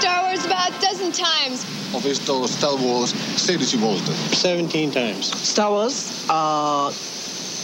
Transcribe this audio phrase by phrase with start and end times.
[0.00, 1.64] Star Wars about a dozen times.
[1.92, 4.10] Ho visto Star Wars 16 volte.
[4.34, 5.26] 17 times.
[5.26, 6.26] Star Wars?
[6.28, 6.92] Uh,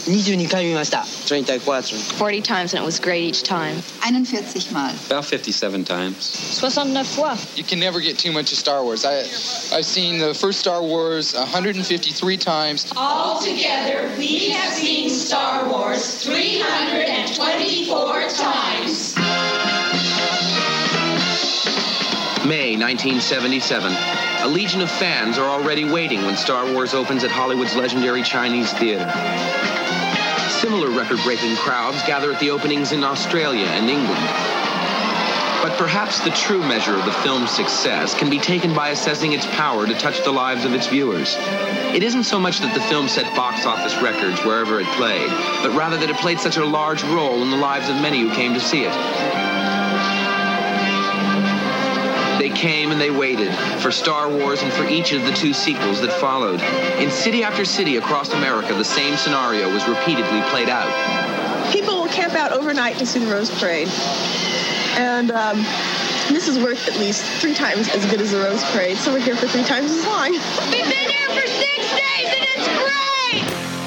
[0.05, 1.05] 22回見ました。
[1.05, 1.81] 34.
[2.17, 3.77] 40 times and it was great each time.
[4.01, 4.91] 41 Mal.
[5.07, 6.17] About 57 times.
[6.19, 7.37] 69 fois.
[7.55, 9.05] You can never get too much of Star Wars.
[9.05, 9.21] I,
[9.73, 12.91] I've seen the first Star Wars 153 times.
[12.97, 19.06] Altogether, we have seen Star Wars 324 times.
[22.48, 23.92] May 1977.
[24.40, 28.72] A legion of fans are already waiting when Star Wars opens at Hollywood's legendary Chinese
[28.72, 29.04] theater.
[30.62, 34.24] Similar record breaking crowds gather at the openings in Australia and England.
[35.62, 39.44] But perhaps the true measure of the film's success can be taken by assessing its
[39.48, 41.36] power to touch the lives of its viewers.
[41.94, 45.28] It isn't so much that the film set box office records wherever it played,
[45.60, 48.34] but rather that it played such a large role in the lives of many who
[48.34, 49.47] came to see it.
[52.38, 56.00] They came and they waited for Star Wars and for each of the two sequels
[56.02, 56.60] that followed.
[57.02, 60.88] In city after city across America, the same scenario was repeatedly played out.
[61.72, 63.88] People will camp out overnight to see the Rose Parade.
[64.96, 65.58] And um,
[66.28, 69.18] this is worth at least three times as good as the Rose Parade, so we're
[69.18, 70.30] here for three times as long.
[70.30, 73.77] We've been here for six days and it's great!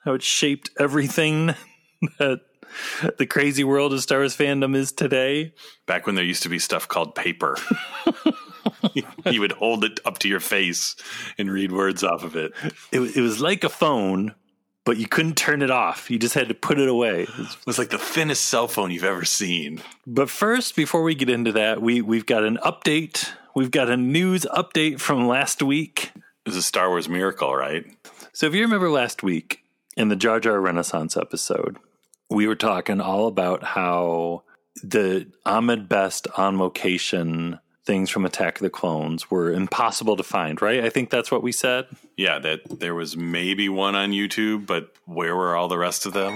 [0.03, 1.53] how it shaped everything
[2.17, 2.40] that
[3.19, 5.53] the crazy world of Star Wars fandom is today.
[5.85, 7.57] Back when there used to be stuff called paper.
[9.25, 10.95] you would hold it up to your face
[11.38, 12.53] and read words off of it.
[12.91, 14.35] It, it was like a phone,
[14.83, 16.09] but you couldn't turn it off.
[16.09, 17.23] You just had to put it away.
[17.23, 19.81] It was like the thinnest cell phone you've ever seen.
[20.05, 23.31] But first, before we get into that, we we've got an update.
[23.55, 26.11] We've got a news update from last week.
[26.16, 27.85] It was a Star Wars miracle, right?
[28.33, 29.63] So if you remember last week
[29.97, 31.78] in the Jar Jar Renaissance episode,
[32.29, 34.43] we were talking all about how
[34.81, 40.62] the Ahmed Best on location things from Attack of the Clones were impossible to find,
[40.62, 40.84] right?
[40.84, 41.88] I think that's what we said.
[42.16, 46.14] Yeah, that there was maybe one on YouTube, but where were all the rest of
[46.14, 46.36] them?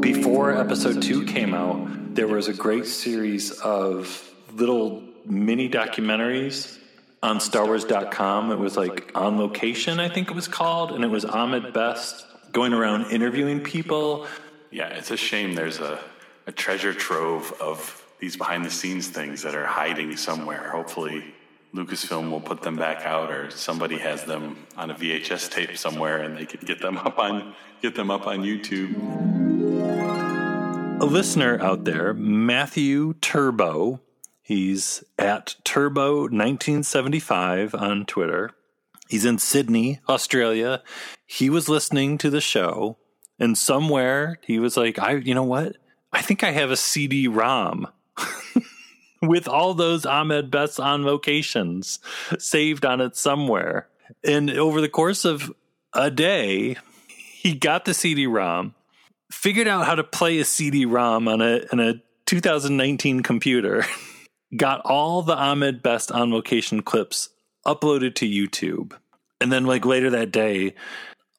[0.00, 6.78] Before episode two came out, there was a great series of little mini documentaries
[7.22, 8.52] on StarWars.com.
[8.52, 12.26] It was like on location, I think it was called, and it was Ahmed Best
[12.52, 14.26] going around interviewing people.
[14.70, 15.98] Yeah, it's a shame there's a,
[16.46, 20.70] a treasure trove of these behind the scenes things that are hiding somewhere.
[20.70, 21.22] Hopefully,
[21.74, 26.22] Lucasfilm will put them back out, or somebody has them on a VHS tape somewhere,
[26.22, 28.94] and they could get them up on get them up on YouTube.
[31.02, 34.00] A listener out there, Matthew Turbo,
[34.40, 38.52] he's at Turbo1975 on Twitter.
[39.06, 40.82] He's in Sydney, Australia.
[41.26, 42.96] He was listening to the show,
[43.38, 45.76] and somewhere he was like, I, you know what?
[46.10, 47.86] I think I have a CD ROM
[49.26, 51.98] with all those Ahmed Best on locations
[52.38, 53.88] saved on it somewhere.
[54.22, 55.52] And over the course of
[55.92, 56.76] a day,
[57.08, 58.74] he got the CD ROM,
[59.30, 63.84] figured out how to play a CD ROM on a, on a 2019 computer,
[64.56, 67.30] got all the Ahmed Best on location clips
[67.66, 68.92] uploaded to YouTube.
[69.40, 70.74] And then, like later that day,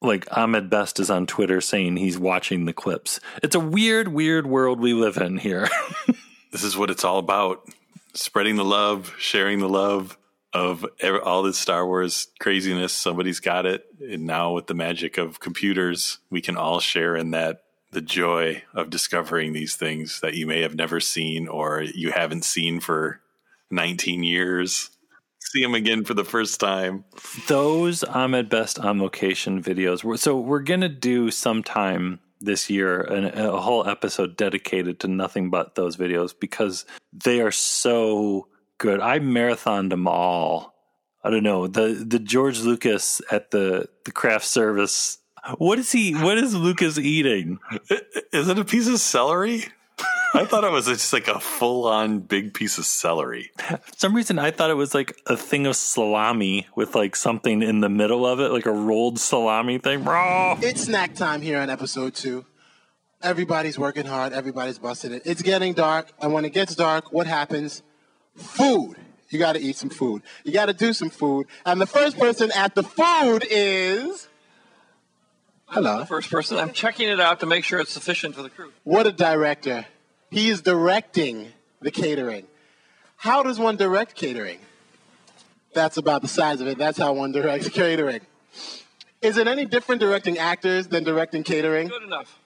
[0.01, 3.19] like Ahmed Best is on Twitter saying he's watching the clips.
[3.41, 5.67] It's a weird, weird world we live in here.
[6.55, 7.67] this is what it's all about
[8.13, 10.17] spreading the love, sharing the love
[10.53, 10.85] of
[11.21, 12.93] all this Star Wars craziness.
[12.93, 13.85] Somebody's got it.
[13.99, 18.63] And now, with the magic of computers, we can all share in that the joy
[18.73, 23.19] of discovering these things that you may have never seen or you haven't seen for
[23.69, 24.91] 19 years.
[25.39, 27.03] See them again for the first time.
[27.49, 30.17] Those Ahmed Best on location videos.
[30.19, 35.75] So we're gonna do sometime this year an, a whole episode dedicated to nothing but
[35.75, 38.47] those videos because they are so
[38.77, 38.99] good.
[38.99, 40.73] I marathoned them all.
[41.23, 45.17] I don't know the the George Lucas at the the craft service.
[45.57, 46.13] What is he?
[46.13, 47.59] What is Lucas eating?
[48.33, 49.65] Is it a piece of celery?
[50.35, 53.51] I thought it was just like a full on big piece of celery.
[53.57, 57.61] For some reason, I thought it was like a thing of salami with like something
[57.61, 60.03] in the middle of it, like a rolled salami thing.
[60.03, 60.57] Bro.
[60.61, 62.45] It's snack time here on episode two.
[63.21, 64.33] Everybody's working hard.
[64.33, 65.21] Everybody's busting it.
[65.25, 67.81] It's getting dark, and when it gets dark, what happens?
[68.35, 68.97] Food.
[69.29, 70.21] You got to eat some food.
[70.43, 71.47] You got to do some food.
[71.65, 74.27] And the first person at the food is.
[75.67, 75.99] Hello.
[75.99, 76.59] The first person.
[76.59, 78.71] I'm checking it out to make sure it's sufficient for the crew.
[78.83, 79.85] What a director.
[80.35, 82.45] He is directing the catering.
[83.15, 84.59] How does one direct catering?
[85.73, 86.77] That's about the size of it.
[86.77, 88.19] That's how one directs catering.
[89.21, 91.87] Is it any different directing actors than directing catering?
[91.87, 92.37] Good enough.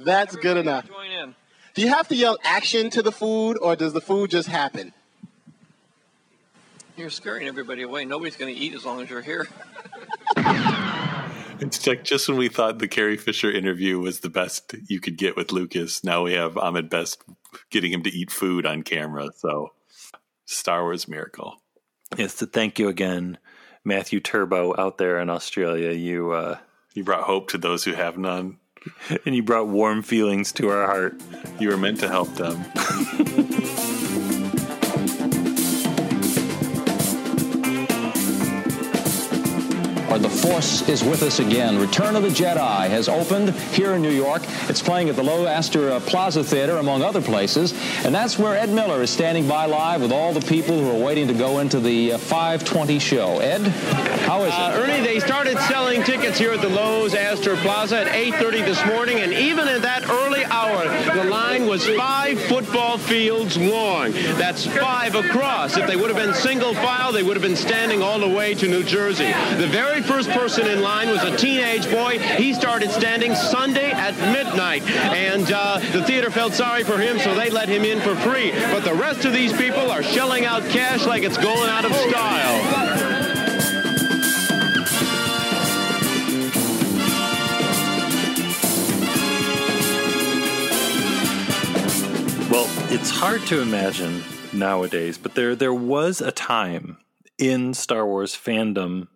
[0.00, 0.88] That's good enough.
[0.88, 1.34] Join in.
[1.74, 4.92] Do you have to yell action to the food or does the food just happen?
[6.96, 8.04] You're scaring everybody away.
[8.04, 9.46] Nobody's going to eat as long as you're here.
[11.60, 15.16] It's like just when we thought the Carrie Fisher interview was the best you could
[15.16, 17.22] get with Lucas, now we have Ahmed Best
[17.70, 19.28] getting him to eat food on camera.
[19.36, 19.72] So,
[20.44, 21.60] Star Wars miracle.
[22.16, 23.38] Yes, to thank you again,
[23.84, 25.90] Matthew Turbo out there in Australia.
[25.90, 26.58] You uh,
[26.94, 28.58] you brought hope to those who have none,
[29.26, 31.20] and you brought warm feelings to our heart.
[31.58, 32.64] You were meant to help them.
[40.18, 41.78] The Force is with us again.
[41.78, 44.42] Return of the Jedi has opened here in New York.
[44.68, 47.72] It's playing at the Loews Astor uh, Plaza Theater, among other places.
[48.04, 51.04] And that's where Ed Miller is standing by live with all the people who are
[51.04, 53.38] waiting to go into the uh, 520 show.
[53.38, 53.62] Ed,
[54.26, 54.58] how is it?
[54.58, 58.84] Uh, Ernie, they started selling tickets here at the Loews Astor Plaza at 8.30 this
[58.86, 64.12] morning, and even at that early hour, the line was five football fields long.
[64.12, 65.76] That's five across.
[65.76, 68.54] If they would have been single file, they would have been standing all the way
[68.54, 69.32] to New Jersey.
[69.56, 72.18] The very first person in line was a teenage boy.
[72.18, 77.34] He started standing Sunday at midnight, and uh, the theater felt sorry for him, so
[77.34, 78.50] they let him in for free.
[78.50, 81.94] But the rest of these people are shelling out cash like it's going out of
[81.94, 83.08] style.
[92.50, 96.96] Well, it's hard to imagine nowadays, but there there was a time
[97.36, 99.08] in Star Wars fandom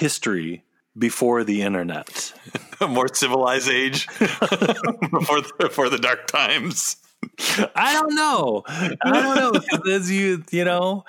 [0.00, 0.64] history
[0.98, 2.32] before the internet.
[2.80, 6.96] a more civilized age before the, before the dark times.
[7.74, 8.64] I don't know.
[8.66, 9.54] I don't
[9.84, 9.92] know.
[9.92, 11.04] as you you know,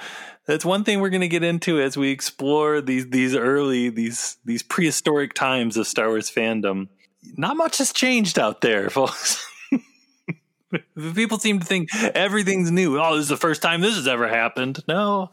[0.46, 4.38] that's one thing we're going to get into as we explore these these early these
[4.44, 6.90] these prehistoric times of Star Wars fandom.
[7.38, 9.46] Not much has changed out there, folks.
[11.16, 13.00] People seem to think everything's new.
[13.00, 14.80] Oh, this is the first time this has ever happened.
[14.88, 15.32] No,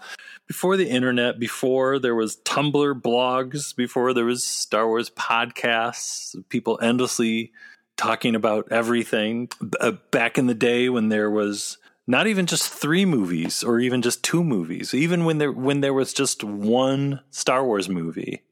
[0.49, 6.79] before the internet, before there was Tumblr blogs, before there was Star Wars podcasts, people
[6.83, 7.53] endlessly
[7.99, 9.51] talking about everything.
[9.79, 11.77] Uh, back in the day when there was
[12.07, 15.93] not even just three movies or even just two movies, even when there when there
[15.93, 18.43] was just one Star Wars movie.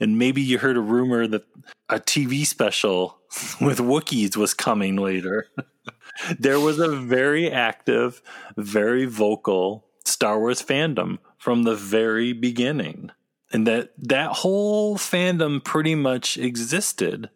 [0.00, 1.44] And maybe you heard a rumor that
[1.88, 3.18] a TV special
[3.60, 5.48] with Wookiees was coming later.
[6.38, 8.22] there was a very active,
[8.56, 13.10] very vocal Star Wars fandom from the very beginning.
[13.52, 17.30] And that that whole fandom pretty much existed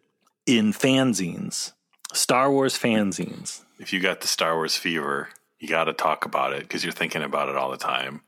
[0.45, 1.73] in fanzines,
[2.13, 3.65] Star Wars fanzines.
[3.79, 5.27] If you got the Star Wars fever,
[5.59, 8.21] you got to talk about it because you're thinking about it all the time.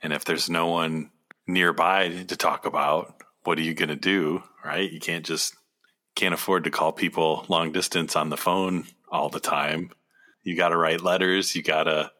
[0.00, 1.10] And if there's no one
[1.48, 4.44] nearby to talk about, what are you going to do?
[4.64, 4.88] Right?
[4.88, 5.56] You can't just
[6.14, 9.90] can't afford to call people long distance on the phone all the time.
[10.44, 11.56] You got to write letters.
[11.56, 12.12] You got to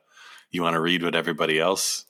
[0.50, 2.06] you want to read what everybody else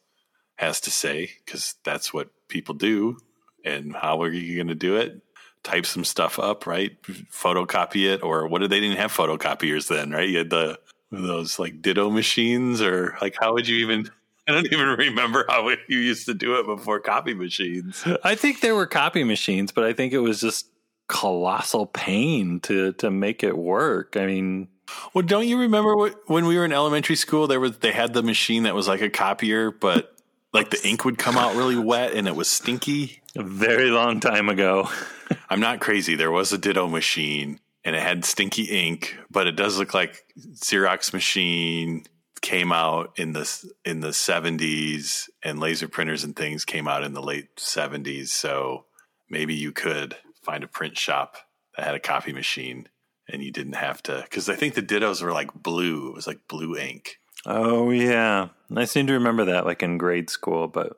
[0.58, 3.16] has to say because that's what people do.
[3.64, 5.22] And how are you going to do it?
[5.62, 7.00] Type some stuff up, right?
[7.02, 8.60] Photocopy it, or what?
[8.60, 10.28] Did they didn't have photocopiers then, right?
[10.28, 10.78] You had the
[11.10, 14.10] those like ditto machines, or like how would you even?
[14.48, 18.04] I don't even remember how you used to do it before copy machines.
[18.24, 20.68] I think there were copy machines, but I think it was just
[21.08, 24.16] colossal pain to to make it work.
[24.16, 24.68] I mean,
[25.12, 27.46] well, don't you remember what, when we were in elementary school?
[27.46, 30.17] There was they had the machine that was like a copier, but
[30.52, 33.20] like the ink would come out really wet and it was stinky.
[33.36, 34.88] A very long time ago.
[35.50, 36.14] I'm not crazy.
[36.14, 40.24] There was a Ditto machine and it had stinky ink, but it does look like
[40.38, 42.04] Xerox machine
[42.40, 47.12] came out in the in the 70s and laser printers and things came out in
[47.12, 48.28] the late 70s.
[48.28, 48.86] So
[49.28, 51.36] maybe you could find a print shop
[51.76, 52.88] that had a copy machine
[53.28, 56.08] and you didn't have to because I think the Dittos were like blue.
[56.08, 57.18] It was like blue ink.
[57.46, 60.68] Oh yeah, I seem to remember that like in grade school.
[60.68, 60.96] But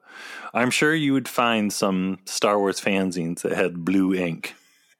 [0.54, 4.54] I'm sure you would find some Star Wars fanzines that had blue ink.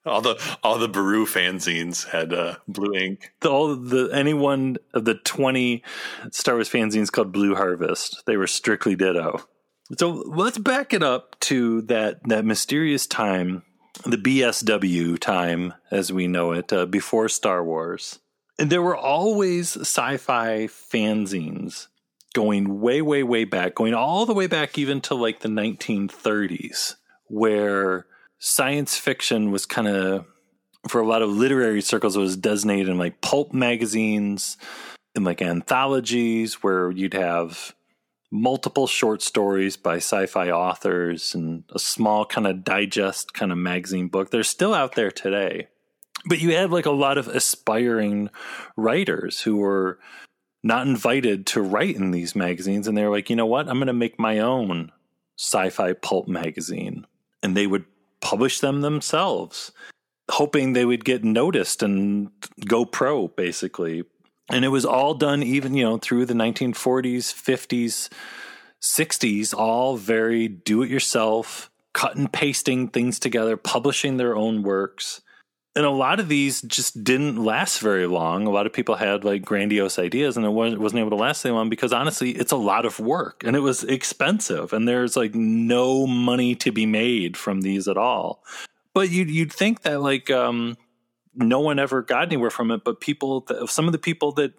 [0.06, 3.32] All the all the Baru fanzines had uh, blue ink.
[3.40, 5.82] The, all the any one of the twenty
[6.30, 9.42] Star Wars fanzines called Blue Harvest, they were strictly Ditto.
[9.98, 13.62] So let's back it up to that that mysterious time,
[14.04, 18.20] the BSW time as we know it, uh, before Star Wars.
[18.60, 21.86] And there were always sci-fi fanzines
[22.34, 26.96] going way, way, way back, going all the way back even to like the 1930s,
[27.28, 28.04] where
[28.38, 30.26] science fiction was kind of
[30.88, 34.58] for a lot of literary circles it was designated in like pulp magazines
[35.14, 37.74] and like anthologies where you'd have
[38.30, 44.08] multiple short stories by sci-fi authors and a small kind of digest kind of magazine
[44.08, 44.30] book.
[44.30, 45.68] They're still out there today
[46.26, 48.30] but you had like a lot of aspiring
[48.76, 49.98] writers who were
[50.62, 53.86] not invited to write in these magazines and they're like you know what i'm going
[53.86, 54.92] to make my own
[55.38, 57.06] sci-fi pulp magazine
[57.42, 57.84] and they would
[58.20, 59.72] publish them themselves,
[60.30, 62.30] hoping they would get noticed and
[62.66, 64.04] go pro, basically.
[64.50, 68.08] And it was all done even, you know, through the 1940s, 50s,
[68.80, 75.20] 60s, all very do it yourself, cut and pasting things together, publishing their own works.
[75.76, 78.46] And a lot of these just didn't last very long.
[78.46, 81.54] A lot of people had like grandiose ideas and it wasn't able to last very
[81.54, 85.34] long because honestly, it's a lot of work and it was expensive and there's like
[85.34, 88.42] no money to be made from these at all.
[88.94, 90.76] But you'd, you'd think that like, um,
[91.36, 94.52] no one ever got anywhere from it, but people, some of the people that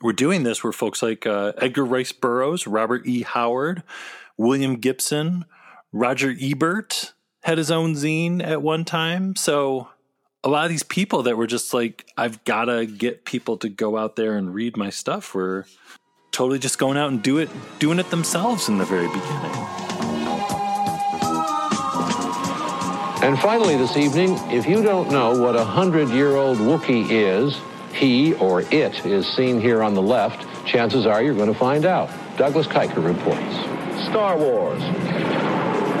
[0.00, 3.22] were doing this were folks like uh, Edgar Rice Burroughs, Robert E.
[3.22, 3.82] Howard,
[4.38, 5.44] William Gibson,
[5.92, 9.36] Roger Ebert had his own zine at one time.
[9.36, 9.88] So
[10.46, 13.68] a lot of these people that were just like, I've got to get people to
[13.68, 15.66] go out there and read my stuff were
[16.30, 17.50] totally just going out and do it,
[17.80, 19.26] doing it themselves in the very beginning.
[23.24, 27.58] And finally, this evening, if you don't know what a hundred year old Wookiee is,
[27.92, 31.84] he or it is seen here on the left, chances are you're going to find
[31.84, 32.08] out.
[32.36, 34.06] Douglas Kiker reports.
[34.06, 35.45] Star Wars.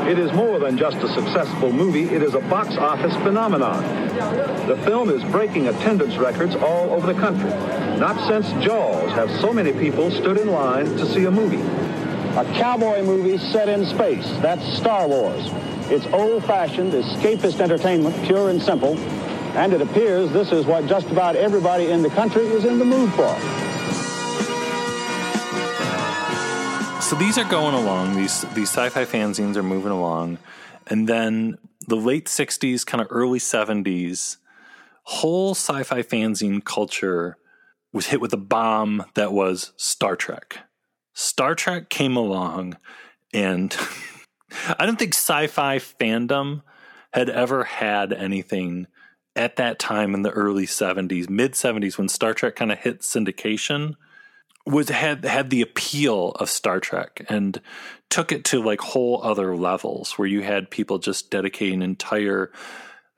[0.06, 3.82] It is more than just a successful movie, it is a box office phenomenon.
[4.68, 7.50] The film is breaking attendance records all over the country.
[7.98, 11.60] Not since Jaws have so many people stood in line to see a movie.
[12.38, 14.30] A cowboy movie set in space.
[14.40, 15.50] That's Star Wars.
[15.90, 18.96] It's old-fashioned, escapist entertainment, pure and simple.
[19.56, 22.84] And it appears this is what just about everybody in the country is in the
[22.84, 23.65] mood for.
[27.06, 28.16] So these are going along.
[28.16, 30.38] These these sci-fi fanzines are moving along,
[30.88, 34.38] and then the late '60s, kind of early '70s,
[35.04, 37.36] whole sci-fi fanzine culture
[37.92, 40.58] was hit with a bomb that was Star Trek.
[41.14, 42.76] Star Trek came along,
[43.32, 43.76] and
[44.76, 46.62] I don't think sci-fi fandom
[47.12, 48.88] had ever had anything
[49.36, 53.02] at that time in the early 70s, mid 70s when Star Trek kind of hit
[53.02, 53.94] syndication
[54.66, 57.60] was had had the appeal of Star Trek and
[58.10, 62.50] took it to like whole other levels where you had people just dedicating entire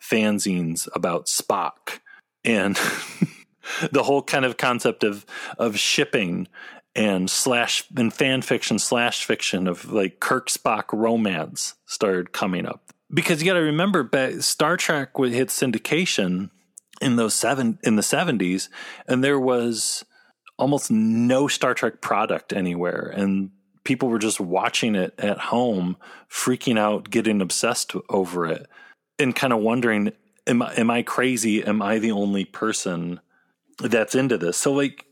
[0.00, 2.00] fanzines about Spock
[2.44, 2.76] and
[3.92, 5.24] the whole kind of concept of
[5.58, 6.48] of shipping
[6.94, 12.92] and slash and fan fiction slash fiction of like Kirk Spock romance started coming up.
[13.12, 14.08] Because you got to remember
[14.40, 16.50] Star Trek would hit syndication
[17.00, 18.68] in those seven in the 70s
[19.06, 20.04] and there was
[20.58, 23.12] almost no Star Trek product anywhere.
[23.14, 23.50] And
[23.84, 25.96] people were just watching it at home,
[26.30, 28.66] freaking out, getting obsessed over it,
[29.18, 30.12] and kind of wondering,
[30.46, 31.64] am I, am I crazy?
[31.64, 33.20] Am I the only person
[33.78, 34.58] that's into this?
[34.58, 35.06] So, like,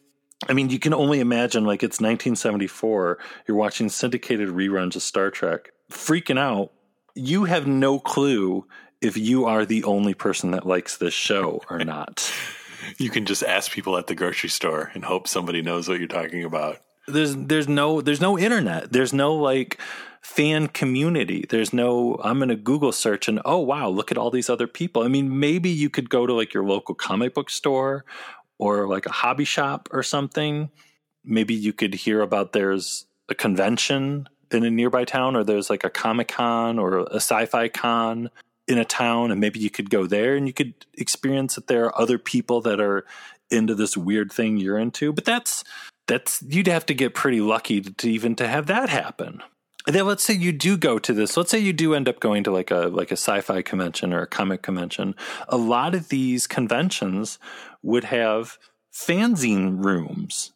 [0.48, 5.30] I mean, you can only imagine, like, it's 1974, you're watching syndicated reruns of Star
[5.30, 6.72] Trek, freaking out.
[7.14, 8.66] You have no clue
[9.00, 12.30] if you are the only person that likes this show or not.
[12.98, 16.08] You can just ask people at the grocery store and hope somebody knows what you're
[16.08, 16.78] talking about.
[17.08, 18.92] There's there's no there's no internet.
[18.92, 19.78] There's no like
[20.26, 21.46] fan community.
[21.48, 24.66] There's no, I'm going to Google search and, oh, wow, look at all these other
[24.66, 25.04] people.
[25.04, 28.04] I mean, maybe you could go to like your local comic book store
[28.58, 30.68] or like a hobby shop or something.
[31.24, 35.84] Maybe you could hear about there's a convention in a nearby town or there's like
[35.84, 38.28] a Comic Con or a sci fi con
[38.68, 41.84] in a town and maybe you could go there and you could experience that there
[41.86, 43.04] are other people that are
[43.50, 45.12] into this weird thing you're into.
[45.12, 45.62] But that's,
[46.08, 49.42] that's, you'd have to get pretty lucky to, to even to have that happen.
[49.86, 51.36] And then let's say you do go to this.
[51.36, 54.22] Let's say you do end up going to like a like a sci-fi convention or
[54.22, 55.14] a comic convention.
[55.48, 57.38] A lot of these conventions
[57.82, 58.58] would have
[58.92, 60.52] fanzine rooms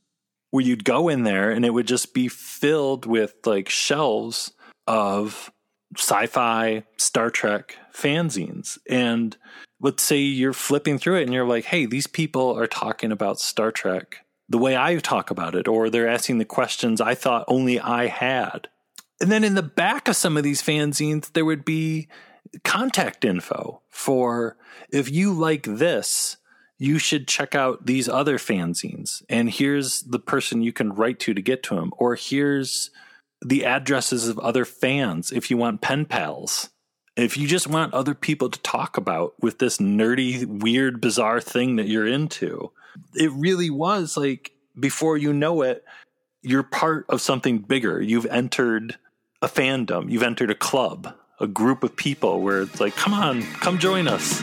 [0.50, 4.52] where you'd go in there and it would just be filled with like shelves
[4.88, 5.52] of
[5.96, 8.78] sci-fi, Star Trek fanzines.
[8.88, 9.37] And
[9.80, 13.40] let's say you're flipping through it and you're like, "Hey, these people are talking about
[13.40, 17.44] Star Trek the way I talk about it or they're asking the questions I thought
[17.49, 18.68] only I had."
[19.20, 22.09] And then in the back of some of these fanzines, there would be
[22.64, 24.56] contact info for
[24.90, 26.37] if you like this,
[26.78, 29.23] you should check out these other fanzines.
[29.28, 31.92] And here's the person you can write to to get to them.
[31.99, 32.90] Or here's
[33.44, 36.70] the addresses of other fans if you want pen pals.
[37.20, 41.76] If you just want other people to talk about with this nerdy, weird, bizarre thing
[41.76, 42.72] that you're into,
[43.14, 45.84] it really was like before you know it,
[46.40, 48.00] you're part of something bigger.
[48.00, 48.96] You've entered
[49.42, 53.42] a fandom, you've entered a club, a group of people where it's like, come on,
[53.42, 54.40] come join us.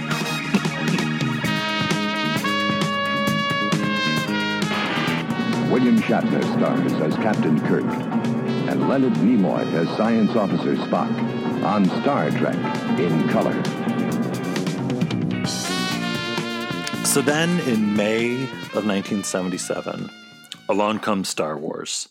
[5.71, 7.85] William Shatner stars as Captain Kirk,
[8.69, 12.55] and Leonard Nimoy as Science Officer Spock on Star Trek
[12.97, 13.53] in color.
[17.03, 18.43] So then, in May
[18.73, 20.09] of 1977,
[20.69, 22.07] along comes Star Wars.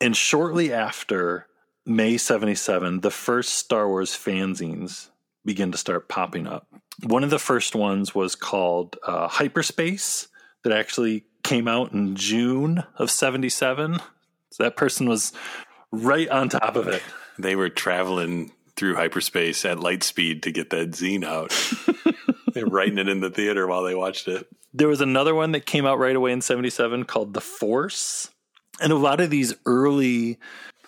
[0.00, 1.48] And shortly after
[1.84, 5.08] May 77, the first Star Wars fanzines
[5.44, 6.68] begin to start popping up.
[7.02, 10.28] One of the first ones was called uh, Hyperspace,
[10.62, 14.00] that actually came out in June of 77.
[14.50, 15.32] So that person was
[15.92, 17.02] right on top of it.
[17.38, 21.52] They were traveling through hyperspace at light speed to get that zine out.
[22.54, 24.46] They're writing it in the theater while they watched it.
[24.72, 28.30] There was another one that came out right away in 77 called The Force.
[28.80, 30.38] And a lot of these early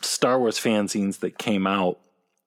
[0.02, 1.98] Star Wars fanzines that came out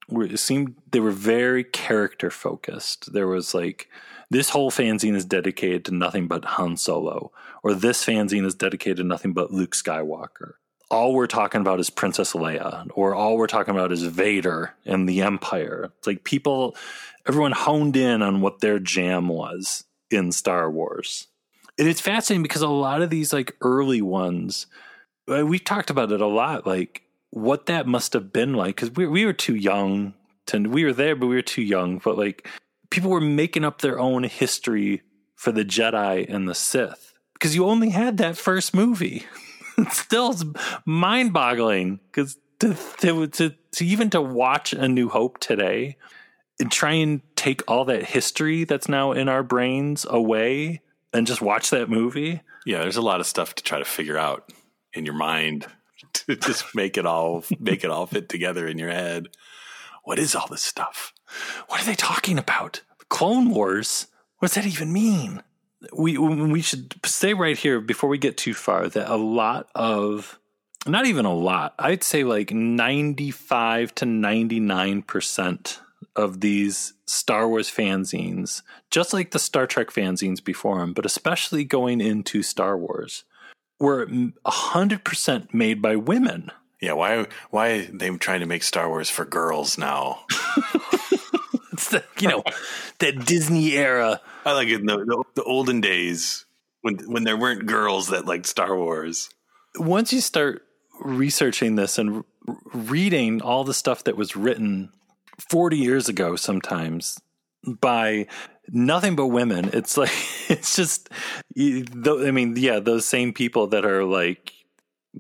[0.10, 3.14] were it seemed they were very character focused.
[3.14, 3.88] There was like
[4.30, 7.32] this whole fanzine is dedicated to nothing but Han Solo,
[7.64, 10.54] or this fanzine is dedicated to nothing but Luke Skywalker.
[10.92, 15.08] All we're talking about is Princess Leia, or all we're talking about is Vader and
[15.08, 15.92] the Empire.
[15.98, 16.76] It's like people,
[17.28, 21.28] everyone honed in on what their jam was in Star Wars.
[21.78, 24.68] And it's fascinating because a lot of these like early ones,
[25.32, 28.92] uh, we talked about it a lot, like what that must have been like because
[28.92, 30.14] we we were too young
[30.48, 32.00] to we were there, but we were too young.
[32.00, 32.48] But like
[32.90, 35.04] people were making up their own history
[35.36, 39.26] for the Jedi and the Sith because you only had that first movie.
[39.92, 40.36] still
[40.86, 45.98] mind boggling because to, to, to, to even to watch A New Hope today
[46.60, 50.82] and try and take all that history that's now in our brains away
[51.14, 52.42] and just watch that movie.
[52.66, 54.52] Yeah, there's a lot of stuff to try to figure out
[54.94, 55.68] in your mind
[56.14, 59.28] to just make it all make it all fit together in your head.
[60.04, 61.14] What is all this stuff?
[61.68, 62.82] What are they talking about?
[63.10, 64.08] Clone Wars?
[64.40, 65.44] What does that even mean?
[65.94, 70.40] We we should say right here before we get too far that a lot of
[70.86, 71.74] not even a lot.
[71.80, 75.80] I'd say like 95 to 99%
[76.16, 78.62] of these Star Wars fanzines,
[78.92, 83.24] just like the Star Trek fanzines before them, but especially going into Star Wars,
[83.80, 86.52] were 100% made by women.
[86.82, 90.26] Yeah, why why are they trying to make Star Wars for girls now?
[91.90, 92.44] the, you know,
[93.00, 94.22] that Disney era.
[94.46, 96.46] I like it in the, the, the olden days
[96.82, 99.30] when when there weren't girls that liked Star Wars.
[99.76, 100.64] Once you start
[101.02, 102.24] researching this and
[102.74, 104.92] reading all the stuff that was written
[105.50, 107.20] 40 years ago sometimes
[107.64, 108.28] by
[108.70, 109.70] nothing but women.
[109.74, 110.12] It's like
[110.50, 111.10] it's just
[111.58, 114.54] I mean, yeah, those same people that are like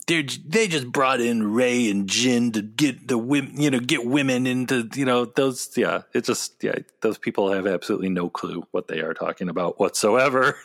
[0.07, 4.05] they they just brought in Rey and Jyn to get the women, you know, get
[4.05, 5.71] women into, you know, those.
[5.75, 9.79] Yeah, it's just yeah, those people have absolutely no clue what they are talking about
[9.79, 10.57] whatsoever.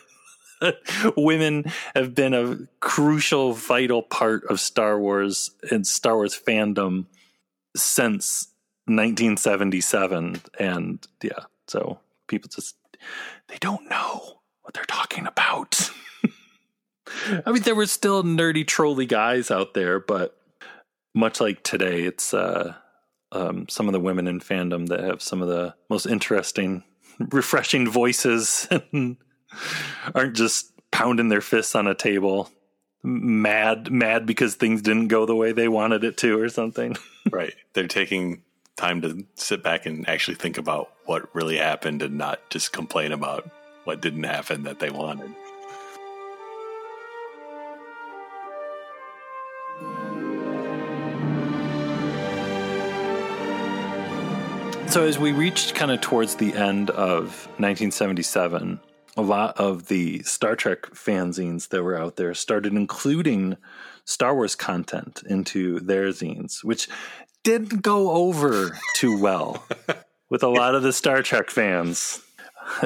[1.17, 7.05] women have been a crucial, vital part of Star Wars and Star Wars fandom
[7.75, 8.47] since
[8.85, 12.75] 1977, and yeah, so people just
[13.47, 15.89] they don't know what they're talking about.
[17.45, 20.37] I mean, there were still nerdy, trolly guys out there, but
[21.13, 22.75] much like today, it's uh,
[23.31, 26.83] um, some of the women in fandom that have some of the most interesting,
[27.19, 29.17] refreshing voices and
[30.13, 32.49] aren't just pounding their fists on a table,
[33.03, 36.95] mad, mad because things didn't go the way they wanted it to, or something.
[37.31, 37.53] right.
[37.73, 38.43] They're taking
[38.75, 43.11] time to sit back and actually think about what really happened and not just complain
[43.11, 43.49] about
[43.85, 45.33] what didn't happen that they wanted.
[54.95, 58.79] So as we reached kind of towards the end of 1977,
[59.17, 63.57] a lot of the Star Trek fanzines that were out there started including
[64.05, 66.87] Star Wars content into their zines, which
[67.43, 69.67] didn't go over too well
[70.29, 72.21] with a lot of the Star Trek fans.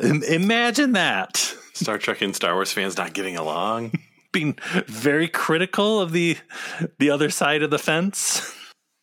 [0.01, 1.37] Imagine that.
[1.75, 3.91] Star Trek and Star Wars fans not getting along.
[4.31, 6.37] Being very critical of the
[6.97, 8.51] the other side of the fence.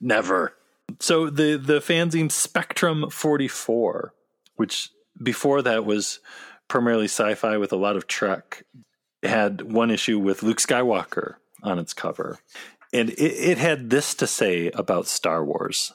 [0.00, 0.56] Never.
[1.00, 4.14] So the the fanzine Spectrum 44,
[4.56, 4.90] which
[5.22, 6.20] before that was
[6.68, 8.64] primarily sci-fi with a lot of Trek,
[9.22, 12.38] had one issue with Luke Skywalker on its cover.
[12.92, 15.92] And it, it had this to say about Star Wars.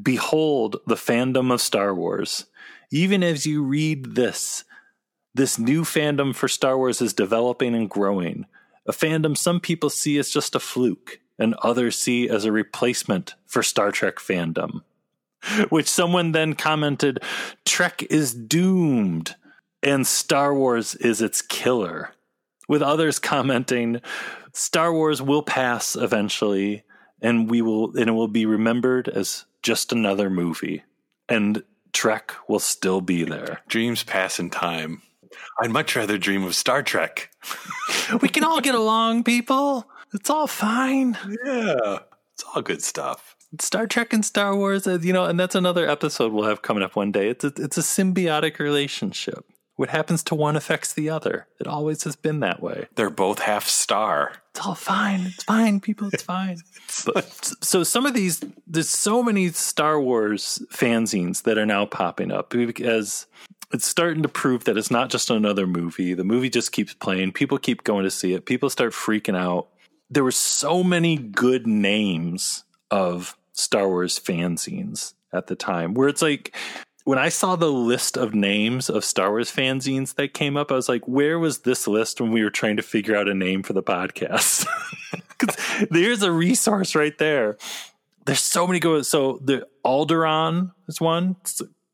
[0.00, 2.46] Behold the fandom of Star Wars.
[2.90, 4.64] Even as you read this,
[5.34, 8.46] this new fandom for Star Wars is developing and growing.
[8.86, 13.34] A fandom some people see as just a fluke and others see as a replacement
[13.46, 14.82] for Star Trek fandom.
[15.68, 17.22] Which someone then commented
[17.64, 19.34] Trek is doomed
[19.82, 22.12] and Star Wars is its killer.
[22.68, 24.00] With others commenting
[24.52, 26.84] Star Wars will pass eventually
[27.20, 30.82] and we will and it will be remembered as just another movie
[31.28, 33.60] and Trek will still be there.
[33.68, 35.02] Dreams pass in time.
[35.60, 37.30] I'd much rather dream of Star Trek.
[38.20, 39.88] we can all get along, people.
[40.14, 41.18] It's all fine.
[41.44, 41.98] Yeah,
[42.32, 43.36] it's all good stuff.
[43.60, 46.96] Star Trek and Star Wars, you know, and that's another episode we'll have coming up
[46.96, 47.28] one day.
[47.28, 49.44] It's a, it's a symbiotic relationship.
[49.76, 51.48] What happens to one affects the other.
[51.58, 52.86] It always has been that way.
[52.94, 54.32] They're both half star.
[54.50, 55.22] It's all fine.
[55.22, 56.10] It's fine, people.
[56.12, 56.58] It's fine.
[57.12, 62.30] but, so some of these, there's so many Star Wars fanzines that are now popping
[62.30, 63.26] up because
[63.72, 66.14] it's starting to prove that it's not just another movie.
[66.14, 67.32] The movie just keeps playing.
[67.32, 68.46] People keep going to see it.
[68.46, 69.68] People start freaking out
[70.10, 76.22] there were so many good names of Star Wars fanzines at the time where it's
[76.22, 76.54] like
[77.04, 80.74] when I saw the list of names of Star Wars fanzines that came up, I
[80.74, 83.62] was like, where was this list when we were trying to figure out a name
[83.62, 84.66] for the podcast?
[85.90, 87.58] There's a resource right there.
[88.24, 89.04] There's so many good.
[89.04, 91.36] So the Alderaan is one,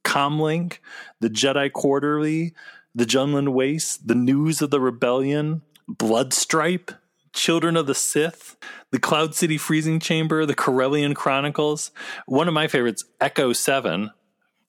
[0.05, 0.79] Comlink,
[1.18, 2.55] the Jedi Quarterly,
[2.94, 6.96] the Jundland Waste, the News of the Rebellion, Bloodstripe,
[7.32, 8.56] Children of the Sith,
[8.90, 11.90] the Cloud City Freezing Chamber, the Corellian Chronicles.
[12.26, 14.10] One of my favorites, Echo 7,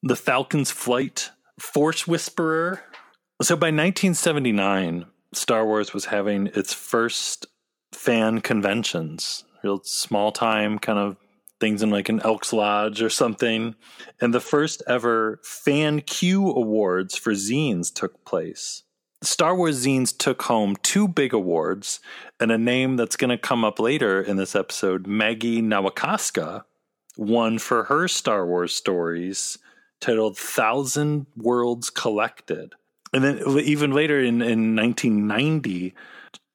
[0.04, 2.84] The Falcon's Flight, Force Whisperer.
[3.42, 7.48] So by 1979, Star Wars was having its first
[7.92, 11.18] fan conventions, real small time kind of
[11.60, 13.76] things in like an Elks Lodge or something.
[14.20, 18.84] And the first ever Fan Q Awards for zines took place.
[19.24, 22.00] Star Wars zines took home two big awards
[22.40, 26.64] and a name that's going to come up later in this episode, Maggie Nowakowska,
[27.18, 29.60] won for her Star Wars stories
[30.00, 32.74] titled Thousand Worlds Collected.
[33.14, 35.94] And then even later in, in 1990,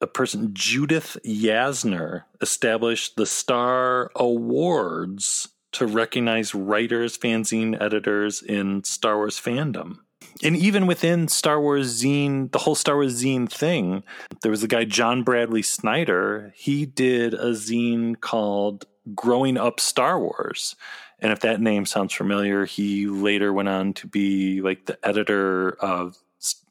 [0.01, 9.17] a person, Judith Yasner, established the Star Awards to recognize writers, fanzine editors in Star
[9.17, 9.99] Wars fandom
[10.43, 14.03] and even within Star Wars zine, the whole Star Wars zine thing,
[14.43, 16.53] there was a guy, John Bradley Snyder.
[16.57, 20.77] He did a zine called Growing Up Star Wars.
[21.19, 25.71] And if that name sounds familiar, he later went on to be like the editor
[25.81, 26.19] of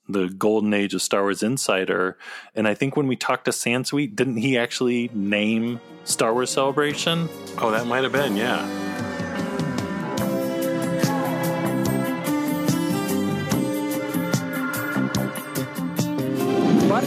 [0.08, 2.18] the golden age of Star Wars Insider.
[2.54, 7.28] And I think when we talked to Sansweet, didn't he actually name Star Wars Celebration?
[7.58, 9.15] Oh, that might have been, yeah.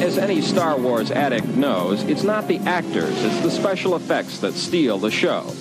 [0.00, 4.54] As any Star Wars addict knows, it's not the actors, it's the special effects that
[4.54, 5.52] steal the show.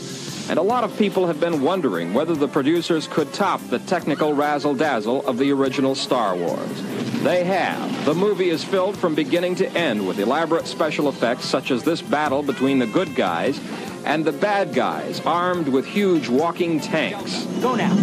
[0.49, 4.33] And a lot of people have been wondering whether the producers could top the technical
[4.33, 6.81] razzle-dazzle of the original Star Wars.
[7.23, 8.05] They have.
[8.05, 12.01] The movie is filled from beginning to end with elaborate special effects such as this
[12.01, 13.59] battle between the good guys
[14.05, 17.43] and the bad guys armed with huge walking tanks.
[17.61, 17.93] Go now.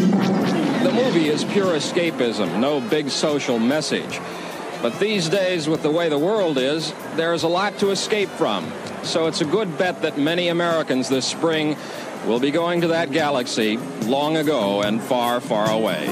[0.83, 4.21] The movie is pure escapism, no big social message.
[4.85, 8.29] But these days, with the way the world is, there is a lot to escape
[8.29, 8.71] from.
[9.03, 11.79] So it's a good bet that many Americans this spring
[12.27, 16.05] will be going to that galaxy long ago and far, far away.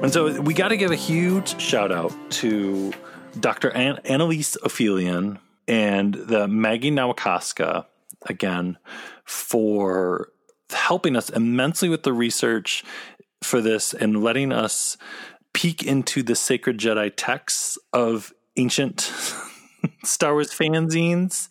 [0.00, 2.92] And so we got to give a huge shout out to
[3.40, 3.70] Dr.
[3.70, 7.84] An- Annalise Ophelian and the Maggie Nowakowska
[8.26, 8.78] again
[9.24, 10.30] for
[10.70, 12.84] helping us immensely with the research
[13.42, 14.96] for this and letting us
[15.52, 19.00] peek into the sacred Jedi texts of ancient
[20.04, 21.48] Star Wars fanzines.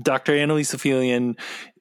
[0.00, 0.36] Dr.
[0.36, 1.36] Annalise Ophelian,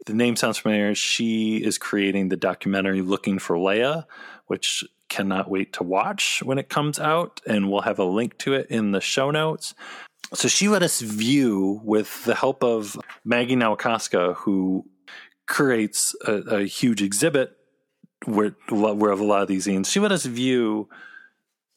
[0.06, 0.96] the name sounds familiar.
[0.96, 4.06] She is creating the documentary Looking for Leia,
[4.48, 8.54] which cannot wait to watch when it comes out, and we'll have a link to
[8.54, 9.74] it in the show notes.
[10.34, 14.86] So she let us view, with the help of Maggie Nowakowska, who
[15.46, 17.57] creates a, a huge exhibit
[18.28, 19.88] where, where of a lot of these zines.
[19.88, 20.90] She let us view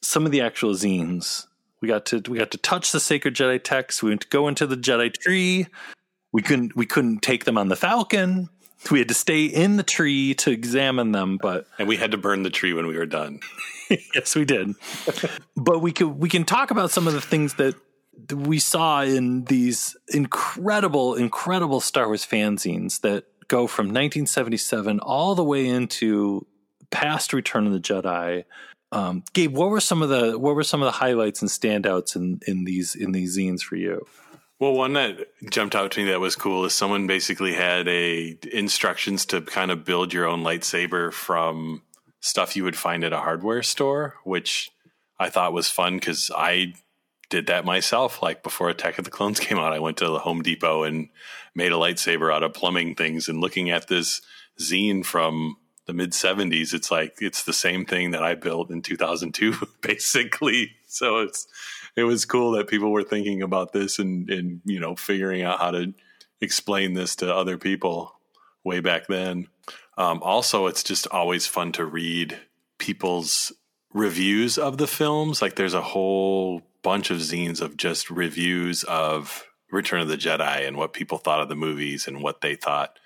[0.01, 1.47] some of the actual zines.
[1.81, 4.03] We got to we got to touch the sacred Jedi text.
[4.03, 5.67] We went to go into the Jedi tree.
[6.31, 8.49] We couldn't we couldn't take them on the Falcon.
[8.89, 12.17] We had to stay in the tree to examine them, but and we had to
[12.17, 13.39] burn the tree when we were done.
[14.13, 14.75] yes, we did.
[15.55, 17.75] but we could we can talk about some of the things that
[18.31, 25.43] we saw in these incredible, incredible Star Wars fanzines that go from 1977 all the
[25.43, 26.47] way into
[26.89, 28.45] past Return of the Jedi.
[28.93, 32.15] Um, Gabe, what were some of the what were some of the highlights and standouts
[32.15, 34.05] in in these in these zines for you?
[34.59, 38.37] Well, one that jumped out to me that was cool is someone basically had a
[38.53, 41.81] instructions to kind of build your own lightsaber from
[42.21, 44.71] stuff you would find at a hardware store, which
[45.19, 46.73] I thought was fun because I
[47.31, 48.21] did that myself.
[48.21, 51.09] Like before Attack of the Clones came out, I went to the Home Depot and
[51.55, 53.27] made a lightsaber out of plumbing things.
[53.27, 54.21] And looking at this
[54.59, 58.83] zine from the mid 70s, it's like it's the same thing that I built in
[58.83, 60.73] 2002, basically.
[60.87, 61.47] So it's
[61.95, 65.59] it was cool that people were thinking about this and and you know figuring out
[65.59, 65.93] how to
[66.41, 68.13] explain this to other people
[68.63, 69.47] way back then.
[69.97, 72.39] Um, also, it's just always fun to read
[72.77, 73.51] people's
[73.93, 75.41] reviews of the films.
[75.41, 80.67] Like there's a whole bunch of zines of just reviews of Return of the Jedi
[80.67, 82.97] and what people thought of the movies and what they thought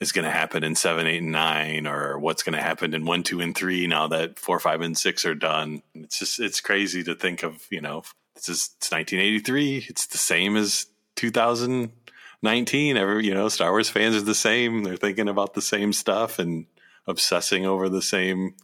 [0.00, 3.04] is going to happen in seven, eight, and nine, or what's going to happen in
[3.04, 3.86] one, two, and three.
[3.86, 7.66] Now that four, five, and six are done, it's just it's crazy to think of.
[7.70, 9.86] You know, this is it's 1983.
[9.88, 10.86] It's the same as
[11.16, 12.96] 2019.
[12.96, 14.84] Every you know, Star Wars fans are the same.
[14.84, 16.66] They're thinking about the same stuff and
[17.06, 18.54] obsessing over the same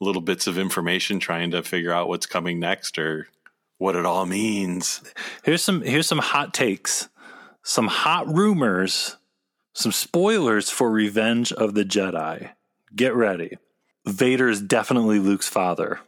[0.00, 3.28] little bits of information, trying to figure out what's coming next or
[3.78, 5.02] what it all means.
[5.44, 7.08] Here's some here's some hot takes,
[7.62, 9.16] some hot rumors,
[9.72, 12.50] some spoilers for Revenge of the Jedi.
[12.94, 13.58] Get ready.
[14.06, 16.00] Vader is definitely Luke's father.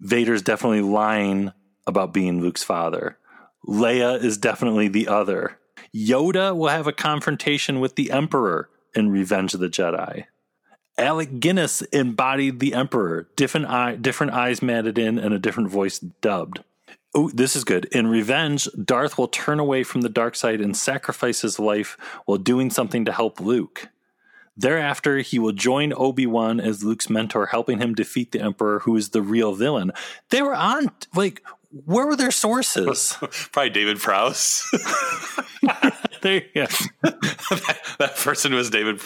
[0.00, 1.52] Vader's definitely lying
[1.86, 3.18] about being Luke's father.
[3.66, 5.58] Leia is definitely the other.
[5.94, 10.24] Yoda will have a confrontation with the Emperor in Revenge of the Jedi.
[10.98, 15.98] Alec Guinness embodied the Emperor, different eye, different eyes matted in, and a different voice
[15.98, 16.62] dubbed.
[17.14, 17.86] Oh, this is good.
[17.86, 22.38] In Revenge, Darth will turn away from the dark side and sacrifice his life while
[22.38, 23.88] doing something to help Luke.
[24.56, 28.96] Thereafter, he will join Obi Wan as Luke's mentor, helping him defeat the Emperor, who
[28.96, 29.92] is the real villain.
[30.30, 31.42] They were on, like,
[31.84, 33.16] where were their sources?
[33.52, 34.62] Probably David Prowse.
[36.22, 36.66] there, yeah.
[37.02, 39.00] that, that, person was David,